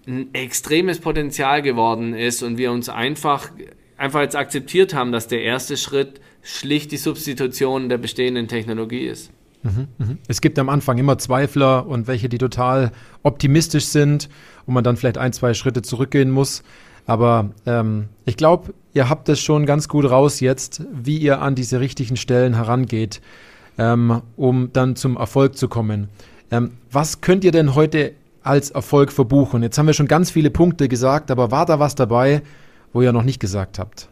[0.08, 3.52] ein extremes Potenzial geworden ist und wir uns einfach,
[3.98, 9.32] einfach jetzt akzeptiert haben, dass der erste Schritt schlicht die Substitution der bestehenden Technologie ist.
[9.64, 10.18] Mhm, mhm.
[10.28, 12.92] Es gibt am Anfang immer Zweifler und welche, die total
[13.24, 14.30] optimistisch sind
[14.66, 16.64] und man dann vielleicht ein, zwei Schritte zurückgehen muss.
[17.06, 21.56] Aber ähm, ich glaube, ihr habt es schon ganz gut raus jetzt, wie ihr an
[21.56, 23.22] diese richtigen Stellen herangeht,
[23.78, 26.10] ähm, um dann zum Erfolg zu kommen.
[26.52, 29.64] Ähm, was könnt ihr denn heute als Erfolg verbuchen?
[29.64, 32.42] Jetzt haben wir schon ganz viele Punkte gesagt, aber war da was dabei,
[32.94, 34.10] wo ihr noch nicht gesagt habt?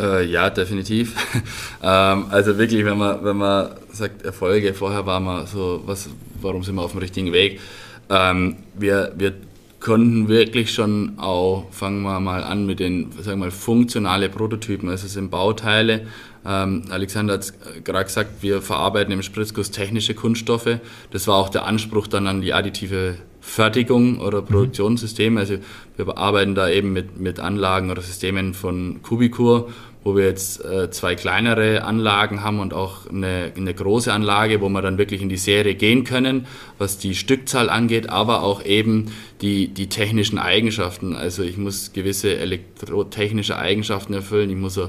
[0.00, 1.14] Äh, ja, definitiv.
[1.82, 6.08] ähm, also wirklich, wenn man, wenn man sagt Erfolge, vorher war man so, was,
[6.40, 7.60] warum sind wir auf dem richtigen Weg?
[8.08, 9.34] Ähm, wir, wir
[9.78, 14.88] konnten wirklich schon auch, fangen wir mal an mit den, sagen wir mal, funktionale Prototypen,
[14.88, 16.06] also es sind Bauteile.
[16.46, 17.52] Ähm, Alexander hat
[17.84, 20.78] gerade gesagt, wir verarbeiten im Spritzguss technische Kunststoffe.
[21.10, 24.46] Das war auch der Anspruch dann an die additive Fertigung oder mhm.
[24.46, 25.40] Produktionssysteme.
[25.40, 25.56] Also
[25.96, 29.70] wir arbeiten da eben mit, mit Anlagen oder Systemen von Kubicur
[30.02, 34.68] wo wir jetzt äh, zwei kleinere Anlagen haben und auch eine, eine große Anlage, wo
[34.68, 36.46] wir dann wirklich in die Serie gehen können,
[36.78, 41.14] was die Stückzahl angeht, aber auch eben die, die technischen Eigenschaften.
[41.14, 44.88] Also ich muss gewisse elektrotechnische Eigenschaften erfüllen, ich muss so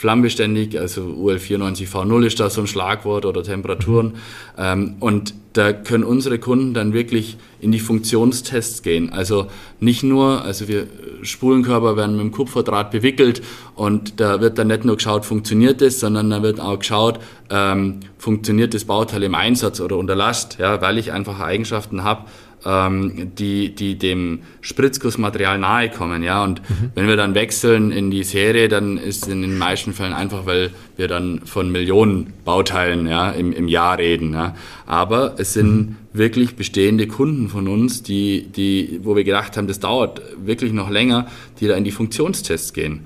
[0.00, 4.14] flammbeständig, also UL94V0 ist da so ein Schlagwort oder Temperaturen.
[4.56, 9.12] Ähm, und da können unsere Kunden dann wirklich in die Funktionstests gehen.
[9.12, 10.86] Also nicht nur, also wir
[11.20, 13.42] Spulenkörper werden mit dem Kupferdraht bewickelt
[13.74, 18.00] und da wird dann nicht nur geschaut, funktioniert das, sondern da wird auch geschaut, ähm,
[18.16, 22.24] funktioniert das Bauteil im Einsatz oder unter Last, ja, weil ich einfach Eigenschaften habe,
[22.64, 26.22] ähm, die, die dem Spritzgussmaterial nahe kommen.
[26.22, 26.44] Ja?
[26.44, 26.90] Und mhm.
[26.94, 30.70] wenn wir dann wechseln in die Serie, dann ist in den meisten Fällen einfach, weil
[30.96, 34.34] wir dann von Millionen Bauteilen ja, im, im Jahr reden.
[34.34, 34.54] Ja?
[34.86, 35.96] Aber es sind mhm.
[36.12, 40.90] wirklich bestehende Kunden von uns, die, die, wo wir gedacht haben, das dauert wirklich noch
[40.90, 41.26] länger,
[41.60, 43.00] die da in die Funktionstests gehen.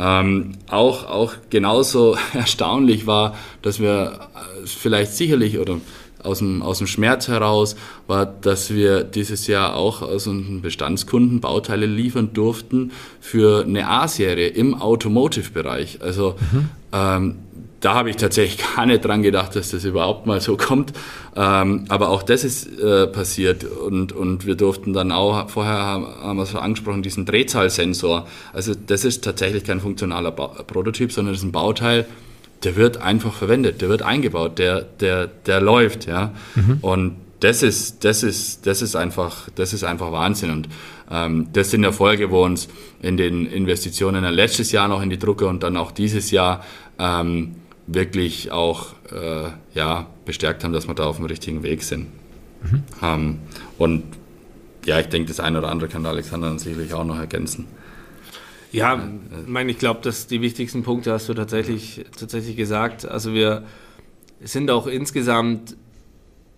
[0.00, 4.28] Ähm, auch, auch genauso erstaunlich war, dass wir
[4.62, 5.80] äh, vielleicht sicherlich oder
[6.28, 11.40] aus dem, aus dem Schmerz heraus, war, dass wir dieses Jahr auch aus unseren Bestandskunden
[11.40, 16.00] Bauteile liefern durften für eine A-Serie im Automotive-Bereich.
[16.02, 16.68] Also mhm.
[16.92, 17.34] ähm,
[17.80, 20.92] da habe ich tatsächlich gar nicht dran gedacht, dass das überhaupt mal so kommt.
[21.36, 26.36] Ähm, aber auch das ist äh, passiert und, und wir durften dann auch, vorher haben,
[26.36, 28.26] wir es angesprochen, diesen Drehzahlsensor.
[28.52, 32.06] Also das ist tatsächlich kein funktionaler ba Prototyp, sondern das ist ein Bauteil,
[32.64, 36.32] der wird einfach verwendet, der wird eingebaut, der, der, der läuft, ja.
[36.54, 36.78] Mhm.
[36.80, 40.50] Und das ist, das ist, das ist einfach, das ist einfach Wahnsinn.
[40.50, 40.68] Und
[41.10, 42.68] ähm, das sind Erfolge, wo uns
[43.00, 46.64] in den Investitionen letztes Jahr noch in die Drucke und dann auch dieses Jahr
[46.98, 47.54] ähm,
[47.86, 52.08] wirklich auch äh, ja, bestärkt haben, dass wir da auf dem richtigen Weg sind.
[52.62, 52.82] Mhm.
[53.02, 53.38] Ähm,
[53.78, 54.02] und
[54.84, 57.66] ja, ich denke, das eine oder andere kann Alexander dann sicherlich auch noch ergänzen.
[58.70, 59.02] Ja,
[59.42, 63.06] ich meine, ich glaube, dass die wichtigsten Punkte hast du tatsächlich, tatsächlich gesagt.
[63.06, 63.64] Also wir
[64.42, 65.76] sind auch insgesamt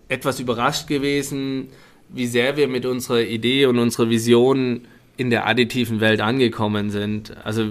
[0.09, 1.69] etwas überrascht gewesen,
[2.09, 4.81] wie sehr wir mit unserer Idee und unserer Vision
[5.15, 7.37] in der additiven Welt angekommen sind.
[7.45, 7.69] Also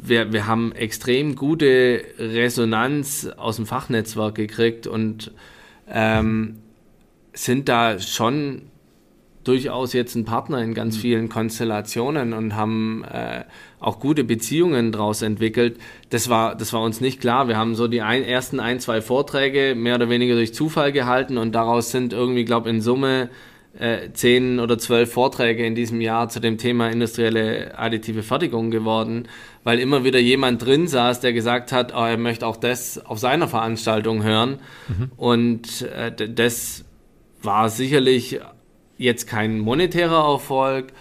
[0.00, 5.32] wir, wir haben extrem gute Resonanz aus dem Fachnetzwerk gekriegt und
[5.88, 6.56] ähm,
[7.34, 8.62] sind da schon
[9.46, 11.00] durchaus jetzt ein Partner in ganz mhm.
[11.00, 13.44] vielen Konstellationen und haben äh,
[13.80, 15.78] auch gute Beziehungen daraus entwickelt.
[16.10, 17.48] Das war, das war uns nicht klar.
[17.48, 21.38] Wir haben so die ein, ersten ein, zwei Vorträge mehr oder weniger durch Zufall gehalten
[21.38, 23.30] und daraus sind irgendwie, glaube in Summe
[23.78, 29.28] äh, zehn oder zwölf Vorträge in diesem Jahr zu dem Thema industrielle additive Fertigung geworden,
[29.64, 33.18] weil immer wieder jemand drin saß, der gesagt hat, oh, er möchte auch das auf
[33.18, 34.60] seiner Veranstaltung hören.
[34.88, 35.10] Mhm.
[35.16, 36.84] Und äh, das
[37.42, 38.40] war sicherlich
[38.98, 40.92] jetzt kein monetärer Erfolg,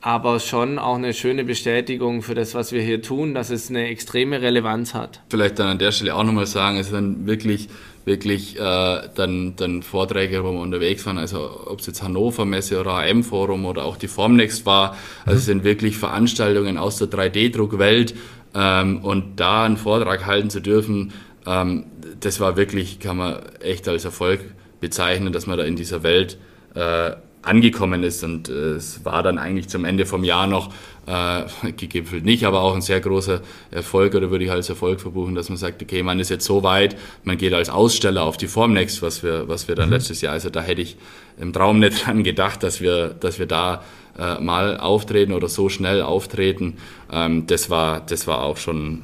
[0.00, 3.88] aber schon auch eine schöne Bestätigung für das, was wir hier tun, dass es eine
[3.88, 5.20] extreme Relevanz hat.
[5.28, 7.68] Vielleicht dann an der Stelle auch nochmal sagen, es sind wirklich
[8.04, 12.80] wirklich äh, dann, dann Vorträge, wo wir unterwegs waren, also ob es jetzt Hannover Messe
[12.80, 17.08] oder AM Forum oder auch die Formnext war, also es sind wirklich Veranstaltungen aus der
[17.08, 18.14] 3D-Druckwelt
[18.54, 21.12] ähm, und da einen Vortrag halten zu dürfen,
[21.46, 21.84] ähm,
[22.20, 24.40] das war wirklich, kann man echt als Erfolg
[24.80, 26.38] bezeichnen, dass man da in dieser Welt
[26.74, 28.22] äh, angekommen ist.
[28.24, 30.72] Und äh, es war dann eigentlich zum Ende vom Jahr noch,
[31.06, 35.34] äh, gegipfelt nicht, aber auch ein sehr großer Erfolg oder würde ich als Erfolg verbuchen,
[35.34, 38.48] dass man sagt, okay, man ist jetzt so weit, man geht als Aussteller auf die
[38.48, 39.94] Formnext, was wir, was wir dann mhm.
[39.94, 40.96] letztes Jahr, also da hätte ich
[41.38, 43.82] im Traum nicht dran gedacht, dass wir, dass wir da
[44.18, 46.76] äh, mal auftreten oder so schnell auftreten.
[47.10, 49.00] Ähm, das, war, das war auch schon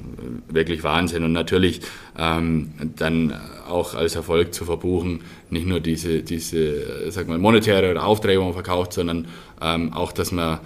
[0.48, 1.24] wirklich Wahnsinn.
[1.24, 1.80] Und natürlich
[2.18, 3.32] ähm, dann
[3.68, 8.52] auch als Erfolg zu verbuchen, nicht nur diese, diese sag mal, monetäre Aufträge, die man
[8.52, 9.28] verkauft, sondern
[9.60, 10.60] ähm, auch, dass man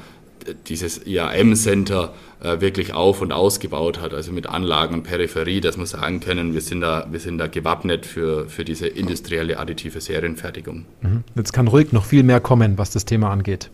[0.68, 2.12] dieses IAM-Center
[2.42, 6.54] äh, wirklich auf- und ausgebaut hat, also mit Anlagen und Peripherie, dass wir sagen können,
[6.54, 10.86] wir sind da, wir sind da gewappnet für, für diese industrielle additive Serienfertigung.
[11.02, 11.24] Mhm.
[11.34, 13.70] Jetzt kann ruhig noch viel mehr kommen, was das Thema angeht.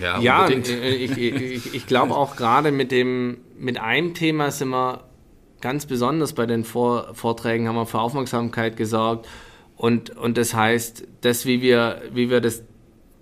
[0.00, 4.70] Ja, ja äh, ich, ich, ich glaube auch gerade mit dem, mit einem Thema sind
[4.70, 5.04] wir
[5.60, 9.26] ganz besonders bei den Vor Vorträgen, haben wir für Aufmerksamkeit gesorgt.
[9.78, 12.62] Und, und das heißt, dass wie wir, wie wir das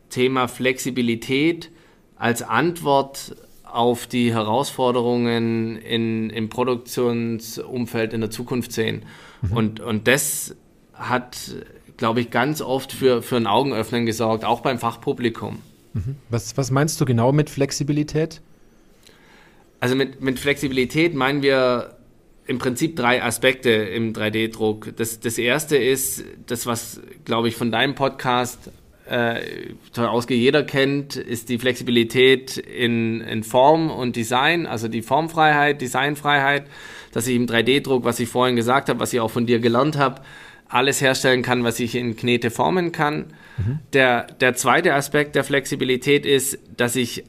[0.08, 1.70] Thema Flexibilität
[2.16, 9.04] als Antwort auf die Herausforderungen in, im Produktionsumfeld in der Zukunft sehen.
[9.42, 9.52] Mhm.
[9.56, 10.56] Und, und das
[10.94, 11.36] hat,
[11.98, 15.58] glaube ich, ganz oft für, für ein Augenöffnen gesorgt, auch beim Fachpublikum.
[15.92, 16.16] Mhm.
[16.30, 18.40] Was, was meinst du genau mit Flexibilität?
[19.78, 21.95] Also mit, mit Flexibilität meinen wir
[22.46, 24.96] im Prinzip drei Aspekte im 3D-Druck.
[24.96, 28.70] Das, das erste ist das, was, glaube ich, von deinem Podcast
[29.08, 29.40] äh,
[29.96, 36.66] ausgeht, jeder kennt, ist die Flexibilität in, in Form und Design, also die Formfreiheit, Designfreiheit,
[37.12, 39.96] dass ich im 3D-Druck, was ich vorhin gesagt habe, was ich auch von dir gelernt
[39.96, 40.22] habe,
[40.68, 43.26] alles herstellen kann, was ich in Knete formen kann.
[43.58, 43.78] Mhm.
[43.92, 47.24] Der, der zweite Aspekt der Flexibilität ist, dass ich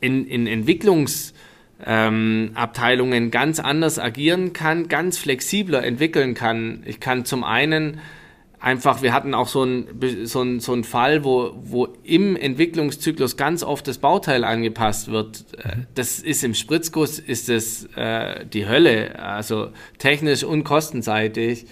[0.00, 1.41] in, in Entwicklungsabteilungen
[1.84, 2.52] ähm,
[3.30, 6.82] ganz anders agieren kann, ganz flexibler entwickeln kann.
[6.86, 8.00] Ich kann zum einen
[8.62, 13.64] einfach, wir hatten auch so einen so so ein Fall, wo, wo im Entwicklungszyklus ganz
[13.64, 15.44] oft das Bauteil angepasst wird.
[15.64, 15.86] Mhm.
[15.94, 21.66] Das ist im Spritzguss ist das äh, die Hölle, also technisch und kostenseitig.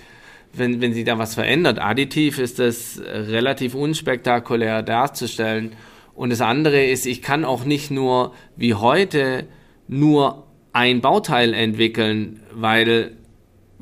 [0.53, 5.75] Wenn, wenn sich da was verändert, additiv ist das relativ unspektakulär darzustellen.
[6.17, 9.47] Und das andere ist, ich kann auch nicht nur wie heute
[9.91, 13.17] nur ein Bauteil entwickeln, weil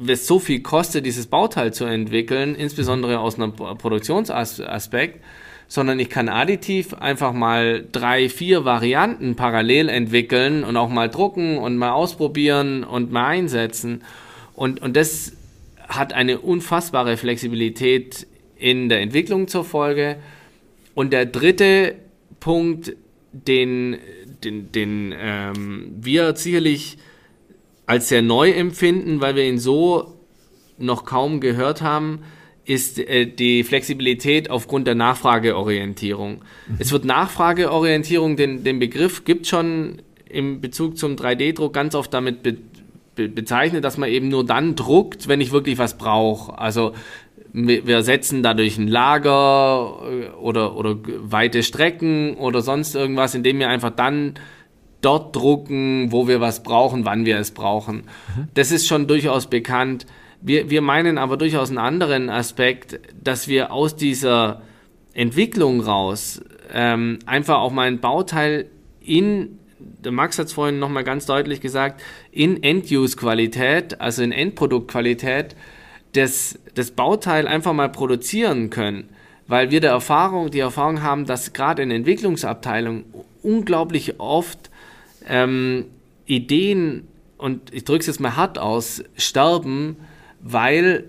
[0.07, 5.23] es so viel kostet, dieses Bauteil zu entwickeln, insbesondere aus einem Produktionsaspekt,
[5.67, 11.59] sondern ich kann additiv einfach mal drei, vier Varianten parallel entwickeln und auch mal drucken
[11.59, 14.03] und mal ausprobieren und mal einsetzen.
[14.55, 15.33] Und, und das
[15.89, 20.17] hat eine unfassbare Flexibilität in der Entwicklung zur Folge.
[20.95, 21.97] Und der dritte
[22.41, 22.95] Punkt,
[23.33, 23.99] den,
[24.45, 26.99] den, den ähm, wir sicherlich
[27.87, 30.15] als sehr neu empfinden, weil wir ihn so
[30.79, 32.21] noch kaum gehört haben,
[32.65, 36.43] ist äh, die Flexibilität aufgrund der Nachfrageorientierung.
[36.69, 36.77] Mhm.
[36.79, 42.43] Es wird Nachfrageorientierung, den, den Begriff gibt schon im Bezug zum 3D-Druck ganz oft damit
[42.43, 42.59] be,
[43.15, 46.59] be, bezeichnet, dass man eben nur dann druckt, wenn ich wirklich was brauche.
[46.59, 46.93] Also
[47.53, 53.69] wir setzen dadurch ein Lager äh, oder, oder weite Strecken oder sonst irgendwas, indem wir
[53.69, 54.35] einfach dann
[55.01, 58.05] dort drucken, wo wir was brauchen, wann wir es brauchen.
[58.37, 58.49] Mhm.
[58.55, 60.07] Das ist schon durchaus bekannt.
[60.41, 64.63] Wir, wir meinen aber durchaus einen anderen Aspekt, dass wir aus dieser
[65.15, 66.41] Entwicklung raus
[66.73, 68.67] ähm, einfach auch mal ein Bauteil
[69.01, 75.57] in, der Max hat es vorhin nochmal ganz deutlich gesagt, in End-Use-Qualität, also in Endproduktqualität,
[76.13, 79.09] das, das Bauteil einfach mal produzieren können,
[79.47, 83.05] weil wir der Erfahrung, die Erfahrung haben, dass gerade in Entwicklungsabteilungen
[83.43, 84.71] unglaublich oft
[85.29, 85.87] ähm,
[86.27, 89.97] Ideen, und ich drücke es jetzt mal hart aus, sterben,
[90.41, 91.05] weil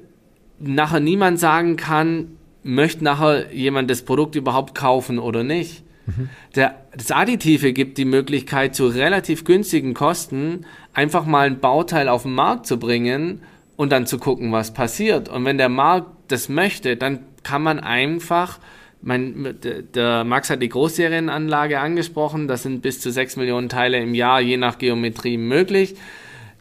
[0.60, 5.84] nachher niemand sagen kann, möchte nachher jemand das Produkt überhaupt kaufen oder nicht.
[6.06, 6.30] Mhm.
[6.56, 12.24] Der, das Additive gibt die Möglichkeit, zu relativ günstigen Kosten einfach mal ein Bauteil auf
[12.24, 13.42] den Markt zu bringen
[13.80, 15.30] und dann zu gucken, was passiert.
[15.30, 18.60] Und wenn der Markt das möchte, dann kann man einfach
[19.02, 19.56] mein,
[19.94, 22.50] der Max hat die Großserienanlage angesprochen.
[22.50, 25.96] Das sind bis zu 6 Millionen Teile im Jahr, je nach Geometrie möglich.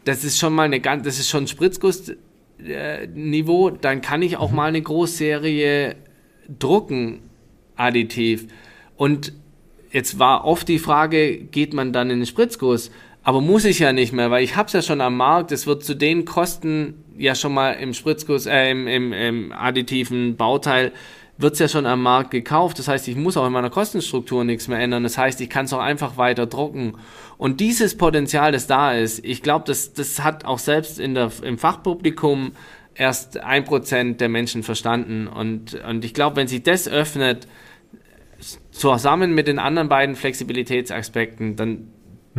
[0.04, 3.70] Das ist schon mal eine ganz, das ist schon Spritzgussniveau.
[3.70, 4.56] Dann kann ich auch mhm.
[4.56, 5.96] mal eine Großserie
[6.56, 7.18] drucken,
[7.74, 8.46] additiv.
[8.96, 9.32] Und
[9.90, 12.92] jetzt war oft die Frage, geht man dann in den Spritzguss?
[13.28, 15.52] Aber muss ich ja nicht mehr, weil ich habe es ja schon am Markt.
[15.52, 20.38] Es wird zu den Kosten ja schon mal im Spritzguss, äh, im, im, im additiven
[20.38, 20.92] Bauteil
[21.36, 22.78] wird es ja schon am Markt gekauft.
[22.78, 25.02] Das heißt, ich muss auch in meiner Kostenstruktur nichts mehr ändern.
[25.02, 26.94] Das heißt, ich kann es auch einfach weiter drucken.
[27.36, 31.30] Und dieses Potenzial, das da ist, ich glaube, das, das hat auch selbst in der,
[31.42, 32.52] im Fachpublikum
[32.94, 35.26] erst ein Prozent der Menschen verstanden.
[35.26, 37.46] Und, und ich glaube, wenn sich das öffnet,
[38.70, 41.88] zusammen mit den anderen beiden Flexibilitätsaspekten, dann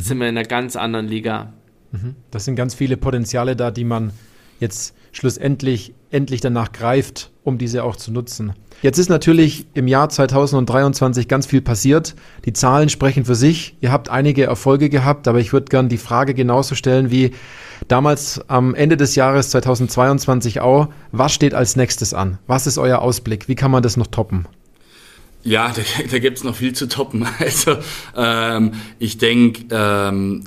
[0.07, 1.53] sind wir in einer ganz anderen Liga.
[1.91, 2.15] Mhm.
[2.31, 4.11] Das sind ganz viele Potenziale da, die man
[4.59, 8.53] jetzt schlussendlich endlich danach greift, um diese auch zu nutzen.
[8.81, 12.15] Jetzt ist natürlich im Jahr 2023 ganz viel passiert.
[12.45, 13.75] Die Zahlen sprechen für sich.
[13.81, 17.31] Ihr habt einige Erfolge gehabt, aber ich würde gern die Frage genauso stellen wie
[17.87, 20.87] damals am Ende des Jahres 2022 auch.
[21.11, 22.37] Was steht als nächstes an?
[22.47, 23.47] Was ist euer Ausblick?
[23.47, 24.47] Wie kann man das noch toppen?
[25.43, 25.81] Ja, da,
[26.11, 27.27] da gibt es noch viel zu toppen.
[27.39, 27.77] Also
[28.15, 30.43] ähm, ich denke, ähm,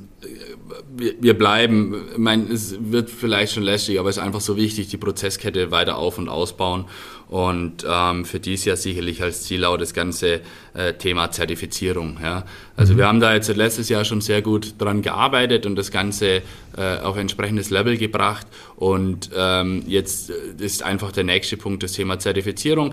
[0.94, 4.88] wir, bleiben, ich meine, es wird vielleicht schon lästig, aber es ist einfach so wichtig,
[4.88, 6.84] die Prozesskette weiter auf- und ausbauen.
[7.28, 10.42] Und ähm, für dies Jahr sicherlich als Ziel auch das ganze
[10.74, 12.18] äh, Thema Zertifizierung.
[12.22, 12.44] Ja.
[12.76, 12.98] Also mhm.
[12.98, 16.42] wir haben da jetzt letztes Jahr schon sehr gut dran gearbeitet und das Ganze
[16.76, 18.46] äh, auf entsprechendes Level gebracht.
[18.76, 22.92] Und ähm, jetzt ist einfach der nächste Punkt das Thema Zertifizierung.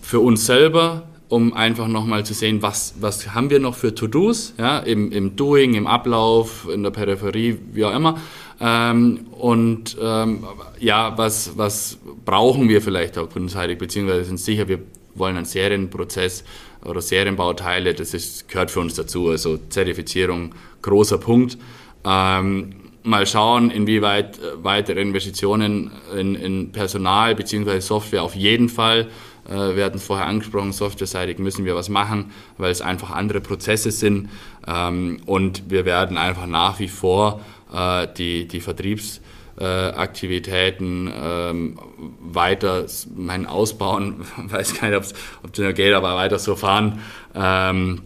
[0.00, 4.54] Für uns selber um einfach nochmal zu sehen, was, was haben wir noch für To-Dos,
[4.58, 8.18] ja, im, im Doing, im Ablauf, in der Peripherie, wie auch immer.
[8.60, 10.44] Ähm, und ähm,
[10.78, 14.80] ja, was, was brauchen wir vielleicht auch kundenseitig, beziehungsweise sind sicher, wir
[15.14, 16.44] wollen einen Serienprozess
[16.84, 19.28] oder Serienbauteile, das ist, gehört für uns dazu.
[19.28, 21.58] Also Zertifizierung, großer Punkt.
[22.04, 27.80] Ähm, mal schauen, inwieweit äh, weitere Investitionen in, in Personal bzw.
[27.80, 29.08] Software auf jeden Fall
[29.48, 34.28] wir hatten vorher angesprochen, softwareseitig müssen wir was machen, weil es einfach andere Prozesse sind.
[34.66, 37.42] Ähm, und wir werden einfach nach wie vor
[37.72, 41.78] äh, die, die Vertriebsaktivitäten ähm,
[42.20, 45.04] weiter mein ausbauen, weiß gar nicht, ob
[45.52, 47.00] es geht, aber weiter so fahren.
[47.34, 48.00] Ähm,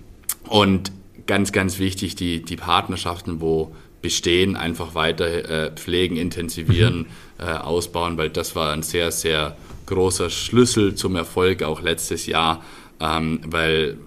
[0.48, 0.90] und
[1.26, 3.72] ganz, ganz wichtig, die, die Partnerschaften, wo
[4.02, 7.06] bestehen, einfach weiter äh, pflegen, intensivieren, mhm.
[7.38, 9.56] äh, ausbauen, weil das war ein sehr, sehr
[9.88, 12.62] großer Schlüssel zum Erfolg auch letztes Jahr,
[13.00, 13.98] ähm, weil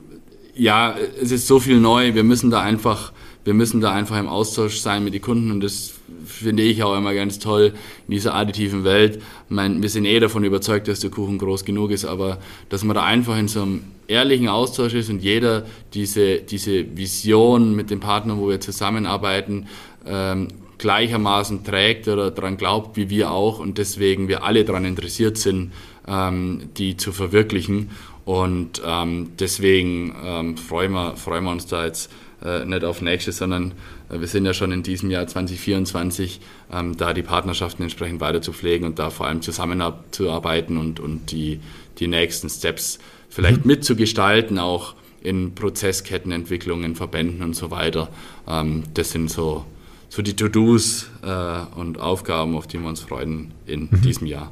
[0.56, 3.14] ja, es ist so viel neu, wir müssen da einfach,
[3.44, 5.94] wir müssen da einfach im Austausch sein mit den Kunden und das
[6.26, 7.74] finde ich auch immer ganz toll
[8.08, 9.18] in dieser additiven Welt.
[9.18, 12.84] Ich meine, wir sind eh davon überzeugt, dass der Kuchen groß genug ist, aber dass
[12.84, 17.90] man da einfach in so einem ehrlichen Austausch ist und jeder diese, diese Vision mit
[17.90, 19.68] den Partnern, wo wir zusammenarbeiten,
[20.06, 20.50] ähm,
[20.82, 25.72] gleichermaßen trägt oder daran glaubt, wie wir auch und deswegen wir alle daran interessiert sind,
[26.08, 27.92] ähm, die zu verwirklichen.
[28.26, 32.12] Und ähm, deswegen ähm, freuen, wir, freuen wir uns da jetzt
[32.44, 33.74] äh, nicht auf nächstes, sondern
[34.10, 36.42] äh, wir sind ja schon in diesem Jahr 2024,
[36.74, 41.32] ähm, da die Partnerschaften entsprechend weiter zu pflegen und da vor allem zusammenzuarbeiten und, und
[41.32, 41.60] die,
[42.00, 43.72] die nächsten Steps vielleicht mhm.
[43.72, 48.10] mitzugestalten, auch in Prozesskettenentwicklungen, Verbänden und so weiter.
[48.48, 49.66] Ähm, das sind so,
[50.12, 54.02] so die To-Dos äh, und Aufgaben, auf die wir uns freuen in mhm.
[54.02, 54.52] diesem Jahr.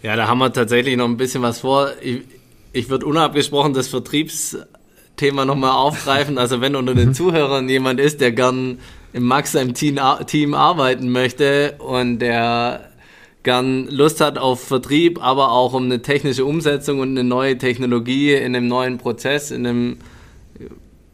[0.00, 1.90] Ja, da haben wir tatsächlich noch ein bisschen was vor.
[2.00, 2.20] Ich,
[2.72, 6.38] ich würde unabgesprochen das Vertriebsthema nochmal aufgreifen.
[6.38, 8.78] Also wenn unter den Zuhörern jemand ist, der gern
[9.12, 9.98] im Max im Team,
[10.28, 12.88] Team arbeiten möchte und der
[13.42, 18.34] gern Lust hat auf Vertrieb, aber auch um eine technische Umsetzung und eine neue Technologie
[18.34, 19.98] in einem neuen Prozess, in einem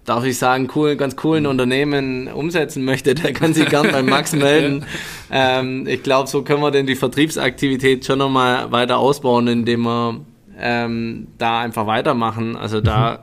[0.04, 4.32] darf ich sagen, cool, ganz coolen Unternehmen umsetzen möchte, der kann sich gern bei Max
[4.34, 4.84] melden.
[5.30, 10.20] ähm, ich glaube, so können wir denn die Vertriebsaktivität schon nochmal weiter ausbauen, indem wir
[10.58, 12.56] ähm, da einfach weitermachen.
[12.56, 13.18] Also da mhm.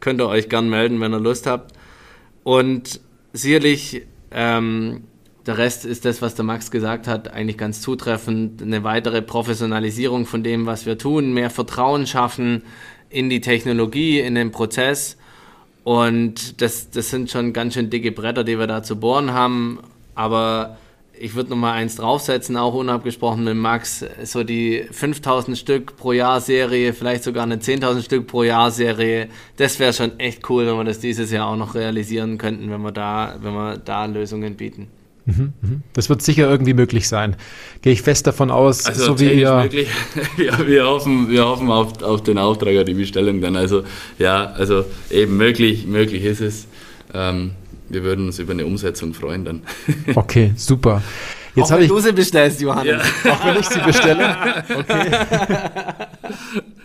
[0.00, 1.72] könnt ihr euch gern melden, wenn ihr Lust habt.
[2.42, 3.00] Und
[3.32, 5.04] sicherlich, ähm,
[5.46, 8.62] der Rest ist das, was der Max gesagt hat, eigentlich ganz zutreffend.
[8.62, 12.62] Eine weitere Professionalisierung von dem, was wir tun, mehr Vertrauen schaffen
[13.10, 15.18] in die Technologie, in den Prozess
[15.84, 19.80] und das, das sind schon ganz schön dicke Bretter, die wir da zu bohren haben.
[20.14, 20.78] Aber
[21.18, 26.12] ich würde noch mal eins draufsetzen, auch unabgesprochen mit Max, so die 5000 Stück pro
[26.12, 29.28] Jahr Serie, vielleicht sogar eine 10.000 Stück pro Jahr Serie.
[29.58, 32.80] Das wäre schon echt cool, wenn wir das dieses Jahr auch noch realisieren könnten, wenn
[32.80, 34.88] wir da, wenn wir da Lösungen bieten.
[35.26, 35.82] Mhm, mhm.
[35.94, 37.36] Das wird sicher irgendwie möglich sein.
[37.80, 39.54] Gehe ich fest davon aus, also so wie ihr.
[39.54, 39.88] Möglich.
[40.36, 43.56] ja, wir hoffen, wir hoffen auf, auf den Auftrag oder die Bestellung dann.
[43.56, 43.84] Also
[44.18, 46.66] ja, also eben möglich, möglich ist es.
[47.14, 47.52] Ähm,
[47.88, 49.62] wir würden uns über eine Umsetzung freuen dann.
[50.14, 51.02] okay, super.
[51.54, 53.06] Jetzt auch wenn ich, du sie bestellst, Johannes.
[53.24, 53.32] Ja.
[53.32, 54.64] Auch wenn ich sie bestelle.
[54.68, 55.10] Okay.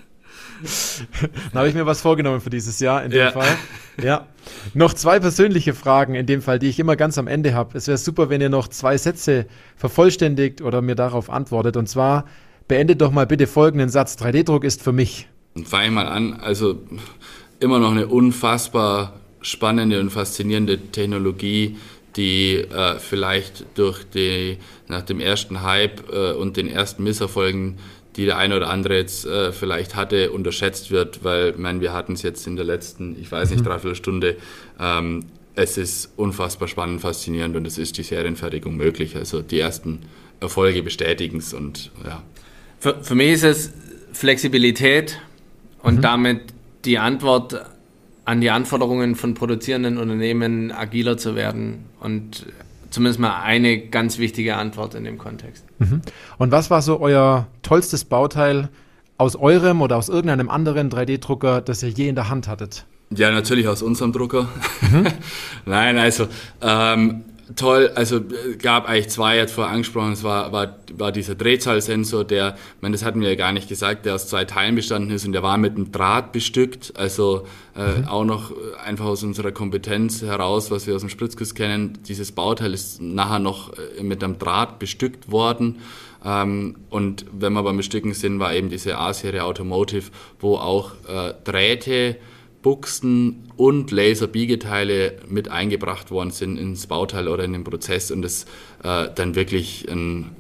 [1.52, 3.32] Dann habe ich mir was vorgenommen für dieses Jahr in dem ja.
[3.32, 3.58] Fall.
[4.02, 4.28] Ja.
[4.74, 7.78] Noch zwei persönliche Fragen in dem Fall, die ich immer ganz am Ende habe.
[7.78, 9.46] Es wäre super, wenn ihr noch zwei Sätze
[9.76, 11.78] vervollständigt oder mir darauf antwortet.
[11.78, 12.26] Und zwar
[12.68, 14.16] beendet doch mal bitte folgenden Satz.
[14.18, 15.28] 3D-Druck ist für mich.
[15.66, 16.40] Fange ich mal an.
[16.40, 16.80] Also
[17.60, 21.78] immer noch eine unfassbar spannende und faszinierende Technologie,
[22.16, 24.58] die äh, vielleicht durch die,
[24.88, 27.78] nach dem ersten Hype äh, und den ersten Misserfolgen
[28.16, 31.94] die der eine oder andere jetzt äh, vielleicht hatte, unterschätzt wird, weil, ich meine, wir
[31.94, 33.66] hatten es jetzt in der letzten, ich weiß nicht, mhm.
[33.66, 34.38] dreiviertel Stunde.
[34.80, 39.16] Ähm, es ist unfassbar spannend, faszinierend und es ist die Serienfertigung möglich.
[39.16, 40.00] Also die ersten
[40.40, 42.24] Erfolge bestätigen es und ja.
[42.80, 43.74] Für, für mich ist es
[44.14, 45.20] Flexibilität
[45.84, 46.02] und mhm.
[46.02, 46.42] damit
[46.86, 47.66] die Antwort
[48.26, 52.46] an die Anforderungen von produzierenden Unternehmen agiler zu werden und
[52.90, 55.66] zumindest mal eine ganz wichtige Antwort in dem Kontext.
[55.80, 56.02] Mhm.
[56.38, 58.70] Und was war so euer tollstes Bauteil
[59.18, 62.86] aus eurem oder aus irgendeinem anderen 3D-Drucker, das ihr je in der Hand hattet?
[63.12, 64.48] Ja, natürlich aus unserem Drucker.
[64.82, 65.08] Mhm.
[65.66, 66.28] Nein, also
[66.62, 67.24] ähm,
[67.56, 68.22] toll, also
[68.62, 72.94] gab eigentlich zwei, jetzt vorher angesprochen, es war, war, war dieser Drehzahlsensor, der, ich meine,
[72.94, 75.44] das hatten wir ja gar nicht gesagt, der aus zwei Teilen bestanden ist und der
[75.44, 78.08] war mit einem Draht bestückt, also äh, mhm.
[78.08, 78.52] auch noch
[78.84, 83.40] einfach aus unserer Kompetenz heraus, was wir aus dem Spritzguss kennen, dieses Bauteil ist nachher
[83.40, 85.80] noch äh, mit einem Draht bestückt worden.
[86.24, 91.34] Ähm, und wenn wir beim Bestücken sind, war eben diese A-Serie Automotive, wo auch äh,
[91.44, 92.18] Drähte,
[92.62, 98.46] Buchsen und Laserbiegeteile mit eingebracht worden sind ins Bauteil oder in den Prozess und das
[98.84, 100.32] äh, dann wirklich ein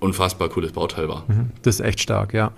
[0.00, 1.24] unfassbar cooles Bauteil war.
[1.28, 1.50] Mhm.
[1.62, 2.52] Das ist echt stark, ja.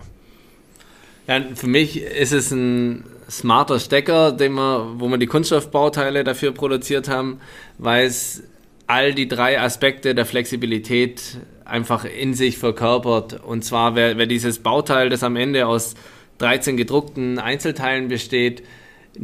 [1.27, 6.53] Ja, für mich ist es ein smarter Stecker, den wir, wo wir die Kunststoffbauteile dafür
[6.53, 7.41] produziert haben,
[7.77, 8.43] weil es
[8.87, 13.45] all die drei Aspekte der Flexibilität einfach in sich verkörpert.
[13.45, 15.95] Und zwar wäre wär dieses Bauteil, das am Ende aus
[16.39, 18.63] 13 gedruckten Einzelteilen besteht,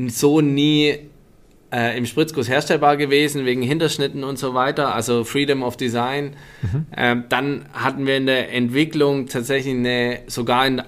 [0.09, 0.99] so nie
[1.73, 6.37] äh, im Spritzguss herstellbar gewesen, wegen Hinterschnitten und so weiter, also Freedom of Design.
[6.63, 6.87] Mhm.
[6.97, 10.83] Ähm, dann hatten wir in der Entwicklung tatsächlich eine, sogar in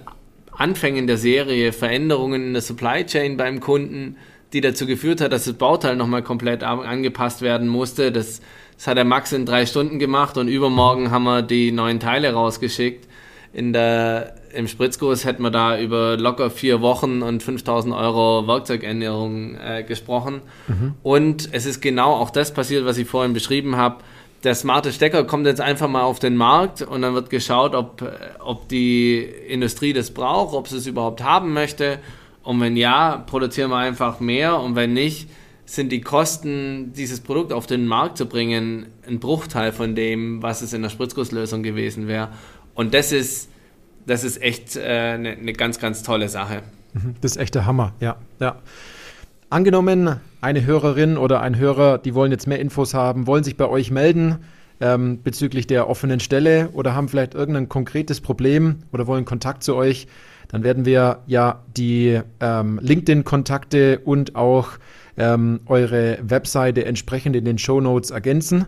[0.52, 4.16] Anfängen der Serie Veränderungen in der Supply Chain beim Kunden,
[4.52, 8.12] die dazu geführt hat, dass das Bauteil nochmal komplett angepasst werden musste.
[8.12, 8.40] Das,
[8.76, 12.32] das hat der Max in drei Stunden gemacht und übermorgen haben wir die neuen Teile
[12.32, 13.08] rausgeschickt.
[13.52, 19.56] In der im Spritzguss hätten wir da über locker vier Wochen und 5000 Euro Werkzeugänderung
[19.56, 20.42] äh, gesprochen.
[20.68, 20.94] Mhm.
[21.02, 23.96] Und es ist genau auch das passiert, was ich vorhin beschrieben habe.
[24.44, 28.02] Der smarte Stecker kommt jetzt einfach mal auf den Markt und dann wird geschaut, ob,
[28.02, 29.18] äh, ob die
[29.48, 31.98] Industrie das braucht, ob sie es überhaupt haben möchte.
[32.42, 35.28] Und wenn ja, produzieren wir einfach mehr und wenn nicht,
[35.64, 40.62] sind die Kosten, dieses Produkt auf den Markt zu bringen, ein Bruchteil von dem, was
[40.62, 42.28] es in der Spritzgusslösung gewesen wäre.
[42.74, 43.50] Und das ist,
[44.06, 46.62] das ist echt eine äh, ne ganz, ganz tolle Sache.
[46.94, 48.16] Mhm, das ist echt der Hammer, ja.
[48.40, 48.56] ja.
[49.50, 53.68] Angenommen, eine Hörerin oder ein Hörer, die wollen jetzt mehr Infos haben, wollen sich bei
[53.68, 54.38] euch melden
[54.80, 59.74] ähm, bezüglich der offenen Stelle oder haben vielleicht irgendein konkretes Problem oder wollen Kontakt zu
[59.74, 60.06] euch,
[60.48, 64.72] dann werden wir ja die ähm, LinkedIn-Kontakte und auch
[65.16, 68.66] ähm, eure Webseite entsprechend in den Show Notes ergänzen.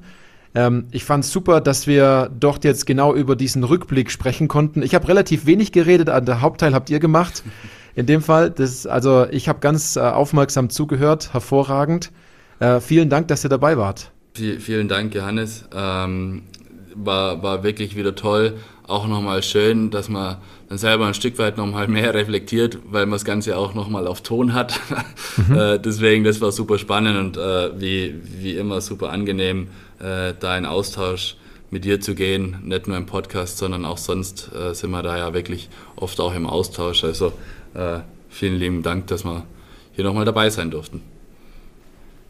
[0.55, 4.83] Ähm, ich fand es super, dass wir dort jetzt genau über diesen Rückblick sprechen konnten.
[4.83, 7.43] Ich habe relativ wenig geredet, der Hauptteil habt ihr gemacht.
[7.95, 12.13] In dem Fall, das, also ich habe ganz äh, aufmerksam zugehört, hervorragend.
[12.61, 14.13] Äh, vielen Dank, dass ihr dabei wart.
[14.35, 15.65] V vielen Dank, Johannes.
[15.75, 16.43] Ähm,
[16.95, 18.55] war, war wirklich wieder toll.
[18.87, 20.39] Auch nochmal schön, dass man
[20.69, 24.23] dann selber ein Stück weit nochmal mehr reflektiert, weil man das Ganze auch nochmal auf
[24.23, 24.81] Ton hat.
[25.49, 25.55] Mhm.
[25.59, 29.69] äh, deswegen, das war super spannend und äh, wie, wie immer super angenehm,
[30.01, 31.37] äh, da in Austausch
[31.71, 32.59] mit dir zu gehen.
[32.63, 36.35] Nicht nur im Podcast, sondern auch sonst äh, sind wir da ja wirklich oft auch
[36.35, 37.05] im Austausch.
[37.05, 37.33] Also
[37.75, 39.45] äh, vielen lieben Dank, dass wir
[39.93, 41.03] hier nochmal dabei sein durften.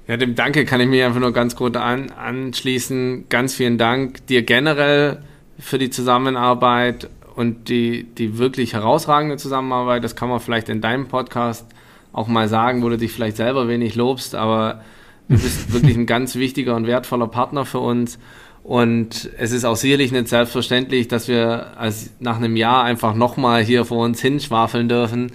[0.07, 3.27] Ja, dem Danke kann ich mich einfach nur ganz gut an, anschließen.
[3.29, 5.23] Ganz vielen Dank dir generell
[5.59, 10.03] für die Zusammenarbeit und die, die wirklich herausragende Zusammenarbeit.
[10.03, 11.67] Das kann man vielleicht in deinem Podcast
[12.13, 14.83] auch mal sagen, wo du dich vielleicht selber wenig lobst, aber
[15.29, 18.19] du bist wirklich ein ganz wichtiger und wertvoller Partner für uns.
[18.63, 23.63] Und es ist auch sicherlich nicht selbstverständlich, dass wir als nach einem Jahr einfach nochmal
[23.63, 25.33] hier vor uns hinschwafeln dürfen.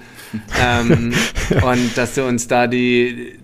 [0.61, 1.13] ähm,
[1.63, 3.39] und dass du uns da die,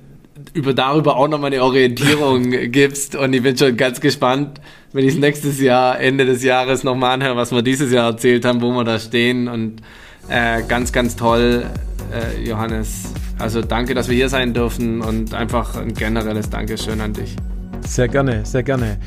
[0.53, 3.15] über darüber auch nochmal eine Orientierung gibst.
[3.15, 4.61] Und ich bin schon ganz gespannt,
[4.93, 8.45] wenn ich es nächstes Jahr, Ende des Jahres nochmal anhöre, was wir dieses Jahr erzählt
[8.45, 9.47] haben, wo wir da stehen.
[9.47, 9.81] Und
[10.29, 11.65] äh, ganz, ganz toll,
[12.11, 13.13] äh, Johannes.
[13.37, 17.35] Also danke, dass wir hier sein dürfen und einfach ein generelles Dankeschön an dich.
[17.81, 18.97] Sehr gerne, sehr gerne.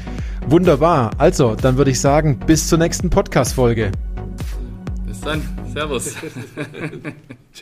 [0.48, 1.12] Wunderbar.
[1.18, 3.92] Also, dann würde ich sagen, bis zur nächsten Podcast-Folge.
[5.06, 5.42] Bis dann.
[5.72, 6.14] Servus.